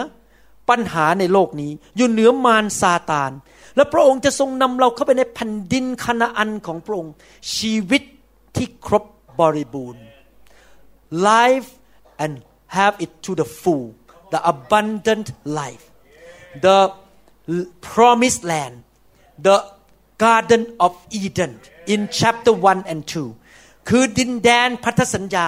[0.69, 3.31] ปัญหาในโลกนี้ อยู่เหนือมารซาตาน
[3.75, 7.13] และพระองค์จะทรงนำเราเข้าไปในแผ่นดินคณาอันของพระองค์
[7.55, 8.03] ชีวิต
[8.55, 9.03] ที่ครบ
[9.39, 10.03] บริบูรณ์
[11.29, 11.69] life
[12.23, 12.33] and
[12.77, 13.85] have it to the full
[14.33, 15.27] the abundant
[15.59, 15.85] life
[16.65, 16.79] the
[17.89, 18.75] promised land
[19.47, 19.57] the
[20.23, 21.51] garden of Eden
[21.93, 23.01] in chapter 1 and
[23.45, 25.47] 2 คือดินแดนพันธสัญญา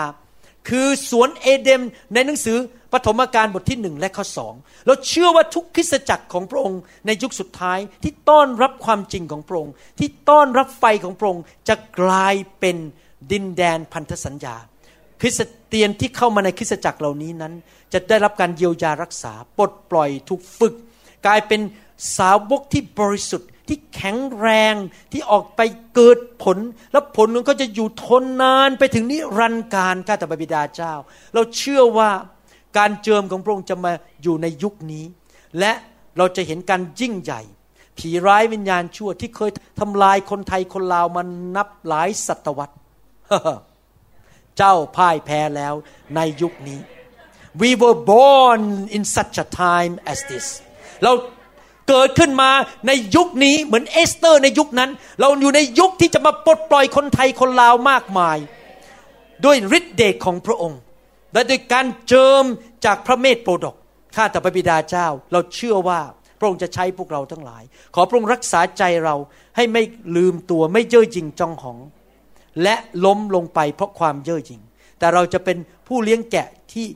[0.69, 1.81] คือสวนเอเดม
[2.13, 2.57] ในหนังสือ
[2.93, 4.53] ปฐมกาลบทที่หนึ่งและข้อสอง
[4.85, 12.77] เราเชื่อว่าทุกคริสตจักรของพระองค์ในยุคสุดท้ายที่ต้อนรับความจริงของพระองค์ที่ต้อนรับไฟของพระองค์จะกลายเป็น
[13.31, 14.55] ดินแดนพันธสัญญา
[15.21, 17.53] คริสเตียนที่เข้ามาในคริสตจักรเหล่านี้นั้น
[17.93, 20.73] จะได้รับการเยียวยารักษาปลดปล่อยถูกฝึก
[21.25, 21.61] กลายเป็น
[22.17, 24.75] สาวกที่บริสุทธิ์ที่แข็งแรง
[25.11, 25.61] ที่ออกไป
[25.95, 26.57] เกิดผล
[26.91, 30.93] แล้วผลนั้นก็จะอยู่ทนนานไปถึงนิรันดร์การข้าแต่บิดาเจ้า
[31.33, 32.09] เราเชื่อว่า
[32.77, 33.91] การเจิมของพระองค์จะมา
[34.23, 35.05] อยู่ในยุคนี้
[35.59, 35.71] และ
[36.17, 37.41] เราจะเห็นการยิ่งใหญ่
[37.97, 42.75] ผีร้ายวิญญาณชั่วที่เคยทำลายคนไทยคนลาวมันนับหลายศตวรรษ
[44.57, 45.73] เจ้าพ่ายแพ้แล้ว
[46.15, 46.79] ในยุคนี้
[47.61, 48.61] we were born
[48.95, 50.45] in such a time as this
[51.03, 51.11] เรา
[51.89, 52.51] เกิดขึ้นมา
[52.87, 54.89] ในยุคนี้เหมือนเอสเตอร์ในยุคนั้น
[55.19, 58.37] เราอยู่ในยุคที่จะมาปลดปล่อยคนไทยคนลาวมากมาย
[59.45, 60.79] ด้วยฤทธิเดชของพระองค์
[61.33, 62.43] และโดยการเจิม
[62.85, 63.75] จากพระเมธโปรดก
[64.15, 66.01] ข้าแต่พระบิดาเจ้า เราเชื่อว่า
[66.39, 67.63] พระองค์จะใช้พวกเราทั้งหลาย
[67.95, 69.15] ขอพระองค์รักษาใจเรา
[69.55, 69.83] ให้ไม่
[70.15, 71.77] ลืมตัวไม่เย่อหยิ่งจองหอง
[72.63, 72.75] และ
[73.05, 74.61] ล้มลงไปเพราะความเย่อหยิ่ง
[74.99, 76.87] แต่เราจะเป็นผู้เลี้ยงแกะที่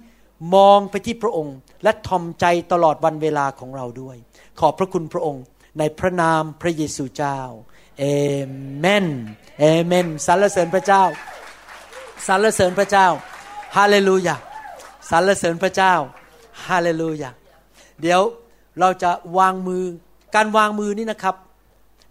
[0.55, 4.17] มองไปที่พระองค์ และทอมใจตลอดวันเวลาของเราด้วย
[4.59, 5.43] ขอบพระคุณพระองค์
[5.79, 7.39] ในพระนามพระเยซูเจ้า
[7.99, 8.05] เอ
[8.79, 9.07] เมน
[9.59, 11.03] เอเมนสรรเสริญพระเจ้า
[12.27, 13.07] สรรเสริญพระเจ้า
[13.75, 14.35] ฮาเลลูยา
[15.09, 15.93] สรรเสริญพระเจ้า
[16.67, 17.29] ฮาเลลูยา
[18.01, 18.21] เดี๋ยว
[18.79, 19.83] เราจะวางมือ
[20.35, 21.35] การวางมือนี่นะครับ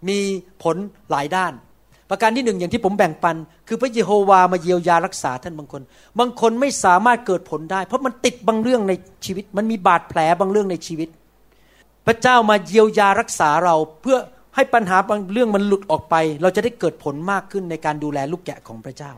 [0.09, 0.19] มี
[0.63, 0.77] ผล
[1.09, 1.53] หลายด้าน
[2.09, 3.35] ประการที่หนึ่งอย่างที่ผมแบ่งปัน
[3.67, 5.81] คือพระเยโฮวามาเยียวยารักษาท่านบางคน
[6.19, 8.93] บางคนไม่สามารถเกิดผลได้ เพราะมันติดบางเรื่องใน
[9.25, 11.09] ชีวิต มันมีบาดแผลบางเรื่องในชีวิต
[12.07, 14.17] พระเจ้ามาเยียวยารักษาเรา เพื่อ
[14.55, 19.11] ให้ปัญหาบางเรื่องมันหลุดออกไป เราจะได้เกิดผลมากขึ้นในการดูแลลูกแกะของพระเจ้า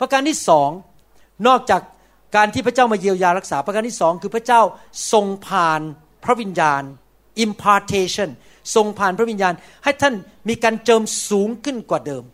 [0.00, 0.70] ประการที่สอง
[1.46, 1.82] นอกจาก
[2.36, 4.60] การที่พระเจ้ามาเยียวยารักษา ประการที่สองคือพระเจ้า
[5.12, 5.80] ทรงผ่าน
[6.24, 6.82] พระวิญญาณ
[7.44, 8.30] impartation
[8.74, 9.54] ทรงผ่านพระวิญญาณ
[9.84, 10.14] ให้ท่าน
[10.48, 12.24] มีการเจิมสูงขึ้นกว่าเดิม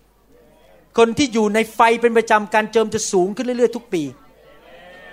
[0.98, 4.02] คนที่อยู่ในไฟเป็นประจำการเจิมจะสูงขึ้นเรื่อยๆ ทุกปี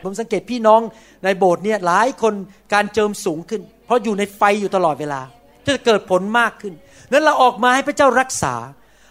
[0.03, 0.81] ผมสังเกตพี่น้อง
[1.23, 2.33] ในโบสถ์เนี่ยหลายคน
[2.73, 5.21] การเจิมสูงขึ้น เพราะอยู่ในไฟอยู่ตลอดเวลา
[5.65, 6.73] จะเกิดผลมากขึ้น
[7.11, 8.55] นั้นเราออกมาให้พระเจ้ารักษา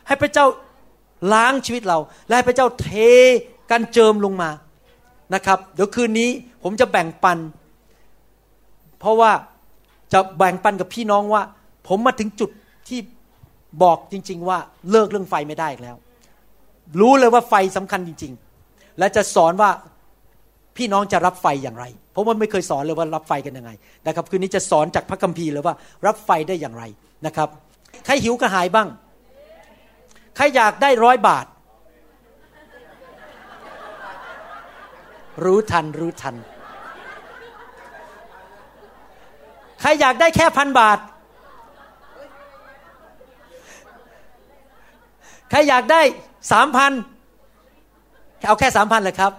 [0.08, 0.46] ให้พระเจ้า
[1.32, 2.88] ล้างชีวิตเรา และให้พระเจ้าเท
[3.70, 4.50] การเจิมลงมา
[5.34, 6.30] นะครับ เดี๋ยวคืนนี้
[6.62, 7.38] ผมจะแบ่งปัน
[9.00, 9.32] เพราะว่า
[10.12, 11.42] จะแบ่งปันกับพี่น้องว่า
[11.94, 12.50] ผมมาถึงจุด
[12.88, 13.00] ที่
[13.82, 14.58] บอกจริง ๆ ว่า
[14.90, 15.96] เลิกเรื่องไฟไม่ได้แล้ว
[17.00, 18.32] รู้เลยว่าไฟสำคัญจริง
[18.64, 19.70] ๆ และจะสอนว่า
[20.76, 23.70] พี่น้องจะรับไฟอย่างไร เพราะว่าไม่เคยสอนเลยว่ารับไฟกันยังไง
[24.06, 25.74] นะครับ คืนนี้จะสอนจากพระคัมภีร์เลยว่า
[26.06, 26.84] รับไฟได้อย่างไร
[27.26, 27.48] นะครับ
[28.04, 28.88] ใครหิวกระหายบ้าง
[30.36, 31.46] ใครอยากได้ร้อยบาท
[35.44, 36.34] รู้ทันรู้ทัน
[39.80, 40.98] ใครอยากได้แค่พันบาท
[45.52, 46.02] ใครอยากได้
[46.52, 46.92] สามพัน
[48.46, 49.32] เอาแค่สามพันเลยครับ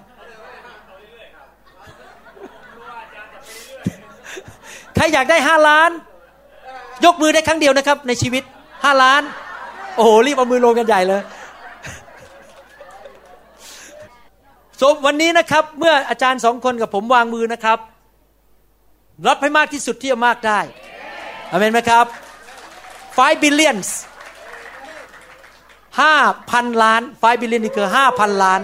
[4.95, 5.89] ใครอยากได้ห้าล้าน
[7.05, 8.43] ยกมือได้ครั้งเดียวนะครับ ในชีวิต
[8.83, 9.21] ห้าล้าน
[9.95, 11.21] โอ้โห รีบเอามือลงกันใหญ่เลย
[14.81, 17.79] สมวันนี้นะครับ เมื่ออาจารย์สองคนกับผมวางมือนะครับ
[19.27, 20.59] รับให้มากที่สุดที่จะมากได้
[21.51, 22.05] อเมนไหมครับ
[22.75, 23.89] 5 billions
[26.01, 26.15] ห้า
[26.51, 28.61] พันล้านไฟบิลลินนี่คือห้าพันล้าน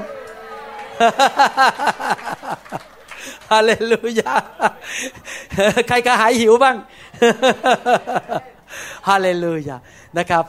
[3.51, 4.33] ฮาเลลูยา
[5.87, 6.75] ใครกระหายหิวบ้าง
[9.09, 9.77] ฮาเลลูยา
[10.17, 10.45] นะครับ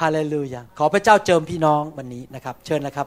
[0.00, 3.06] ฮาเลลูยาขอพระเจ้าเจิมพี่น้องวันนี้นะครับ เชิญนะครับ